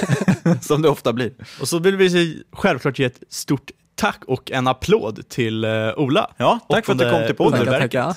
[0.60, 1.32] Som det ofta blir.
[1.60, 6.30] Och så vill vi självklart ge ett stort tack och en applåd till eh, Ola.
[6.36, 7.60] Ja, tack för att du kom till podden.
[7.60, 8.16] Underverket.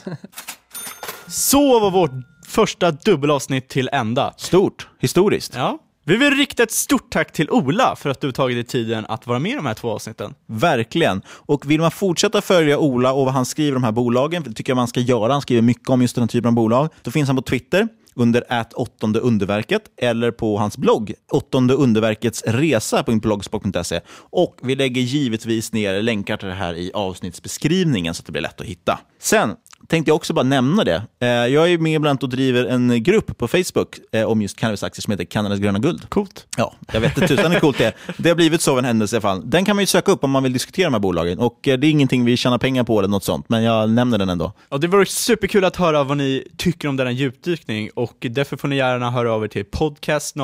[1.27, 2.11] Så var vårt
[2.47, 4.33] första dubbelavsnitt till ända.
[4.37, 5.53] Stort, historiskt.
[5.55, 5.79] Ja.
[6.05, 9.27] Vi vill rikta ett stort tack till Ola för att du tagit dig tiden att
[9.27, 10.33] vara med i de här två avsnitten.
[10.47, 11.21] Verkligen.
[11.27, 14.49] Och vill man fortsätta följa Ola och vad han skriver om de här bolagen, för
[14.49, 16.53] det tycker jag man ska göra, han skriver mycket om just den här typen av
[16.53, 21.73] bolag, då finns han på Twitter under ät åttonde underverket eller på hans blogg åttonde
[21.73, 24.01] underverkets resa.blogspot.se.
[24.17, 28.41] Och vi lägger givetvis ner länkar till det här i avsnittsbeskrivningen så att det blir
[28.41, 28.99] lätt att hitta.
[29.19, 29.55] Sen
[29.87, 31.03] tänkte jag också bara nämna det.
[31.19, 35.01] Eh, Jag är med ibland och driver en grupp på Facebook eh, om just cannabisaktier
[35.01, 36.09] som heter Kanadas gröna guld.
[36.09, 36.45] Coolt.
[36.57, 37.93] Ja, jag vet inte tusan hur coolt det är.
[38.17, 39.41] Det har blivit så av en händelse i alla fall.
[39.49, 41.39] Den kan man ju söka upp om man vill diskutera de här bolagen.
[41.39, 44.17] Och eh, det är ingenting vi tjänar pengar på eller något sånt, men jag nämner
[44.17, 44.53] den ändå.
[44.69, 48.67] Och det vore superkul att höra vad ni tycker om denna djupdykning och därför får
[48.67, 50.35] ni gärna höra av er till podcast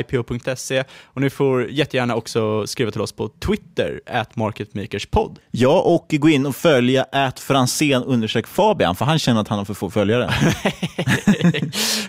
[0.00, 5.38] ipo.se och ni får jättegärna också skriva till oss på Twitter, at marketmakerspod.
[5.50, 8.46] Ja, och gå in och följa att Franzén undersök
[8.84, 10.30] Fabian, för han känner att han har för få följare.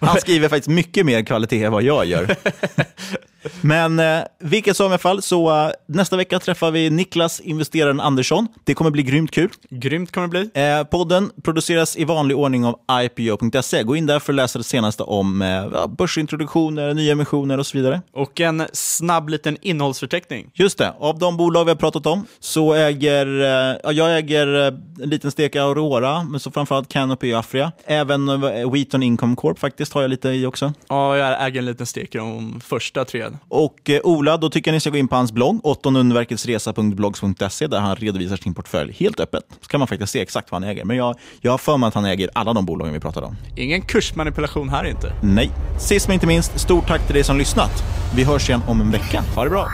[0.02, 2.36] han skriver faktiskt mycket mer kvalitet än vad jag gör.
[3.62, 8.00] Men eh, vilket som i alla fall, så eh, nästa vecka träffar vi Niklas, investeraren
[8.00, 8.48] Andersson.
[8.64, 9.50] Det kommer bli grymt kul.
[9.70, 10.64] Grymt kommer det bli.
[10.64, 13.84] Eh, podden produceras i vanlig ordning av IPO.se.
[13.84, 17.78] Gå in där för att läsa det senaste om eh, börsintroduktioner, nya emissioner och så
[17.78, 18.02] vidare.
[18.14, 20.52] Och en snabb liten innehållsförteckning.
[20.54, 24.68] Just det, av de bolag vi har pratat om så äger eh, ja, jag äger
[24.68, 24.74] eh,
[25.04, 27.72] en liten stek Aurora, men så framförallt Canopy och Afria.
[27.86, 30.74] Även eh, Wheaton Income Corp faktiskt har jag lite i också.
[30.90, 33.26] Ja, jag äger en liten stek i de första tre.
[33.48, 37.80] Och eh, Ola, då tycker jag ni ska gå in på hans blogg, åttondeunderverketsresa.blogs.se, där
[37.80, 39.44] han redovisar sin portfölj helt öppet.
[39.62, 40.86] Så kan man faktiskt se exakt vad han äger.
[40.86, 43.36] Men jag, jag har för mig att han äger alla de bolagen vi pratade om.
[43.56, 45.14] Ingen kursmanipulation här inte.
[45.22, 45.52] Nej.
[45.80, 47.84] Sist men inte minst, stort tack till dig som lyssnat.
[48.16, 49.24] Vi hörs igen om en vecka.
[49.36, 49.68] Ha det bra.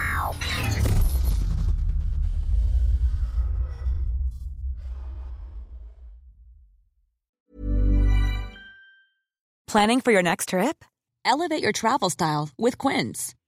[9.72, 10.84] Planning for your next trip?
[11.24, 13.36] Elevate your travel style with Quince.